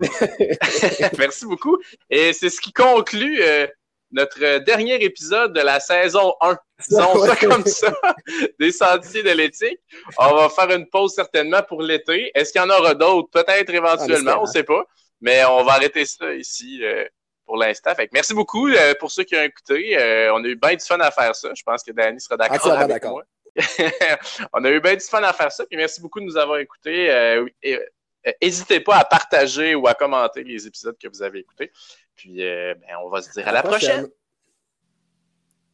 Merci 1.18 1.46
beaucoup. 1.46 1.78
Et 2.10 2.32
c'est 2.32 2.50
ce 2.50 2.60
qui 2.60 2.72
conclut 2.72 3.40
euh, 3.42 3.66
notre 4.10 4.42
euh, 4.42 4.58
dernier 4.60 5.02
épisode 5.02 5.52
de 5.52 5.60
la 5.60 5.80
saison 5.80 6.34
1. 6.40 6.56
Disons 6.88 7.26
ça 7.26 7.36
comme 7.36 7.64
ça, 7.66 7.92
des 8.60 8.72
sentiers 8.72 9.22
de 9.22 9.30
l'éthique. 9.30 9.80
On 10.18 10.34
va 10.34 10.48
faire 10.48 10.70
une 10.70 10.88
pause 10.88 11.14
certainement 11.14 11.62
pour 11.62 11.82
l'été. 11.82 12.30
Est-ce 12.34 12.52
qu'il 12.52 12.60
y 12.60 12.64
en 12.64 12.70
aura 12.70 12.94
d'autres? 12.94 13.30
Peut-être 13.30 13.70
éventuellement, 13.70 14.38
on 14.38 14.42
ne 14.42 14.46
sait 14.46 14.62
pas. 14.62 14.84
Mais 15.20 15.44
on 15.44 15.64
va 15.64 15.72
arrêter 15.72 16.04
ça 16.04 16.32
ici 16.32 16.80
euh, 16.84 17.04
pour 17.44 17.56
l'instant. 17.56 17.94
Fait 17.96 18.06
que 18.06 18.12
merci 18.12 18.32
beaucoup 18.32 18.68
euh, 18.68 18.94
pour 19.00 19.10
ceux 19.10 19.24
qui 19.24 19.34
ont 19.36 19.42
écouté. 19.42 19.96
On 20.32 20.44
a 20.44 20.46
eu 20.46 20.54
bien 20.54 20.76
du 20.76 20.84
fun 20.84 21.00
à 21.00 21.10
faire 21.10 21.34
ça. 21.34 21.50
Je 21.54 21.62
pense 21.64 21.82
que 21.82 21.90
Danny 21.90 22.20
sera 22.20 22.36
d'accord 22.36 22.72
avec 22.72 23.04
moi. 23.04 23.24
on 24.52 24.64
a 24.64 24.70
eu 24.70 24.80
bien 24.80 24.94
du 24.94 25.04
fun 25.04 25.22
à 25.24 25.32
faire 25.32 25.50
ça. 25.50 25.66
Puis 25.66 25.76
merci 25.76 26.00
beaucoup 26.00 26.20
de 26.20 26.26
nous 26.26 26.36
avoir 26.36 26.58
écoutés. 26.58 27.10
N'hésitez 28.40 28.78
pas 28.78 28.98
à 28.98 29.04
partager 29.04 29.74
ou 29.74 29.88
à 29.88 29.94
commenter 29.94 30.44
les 30.44 30.64
épisodes 30.68 30.96
que 31.02 31.08
vous 31.08 31.22
avez 31.22 31.40
écoutés. 31.40 31.72
Puis, 32.18 32.42
euh, 32.42 32.74
ben, 32.74 32.96
on 33.04 33.08
va 33.08 33.22
se 33.22 33.30
dire 33.30 33.46
à 33.46 33.52
la 33.52 33.62
prochaine. 33.62 34.08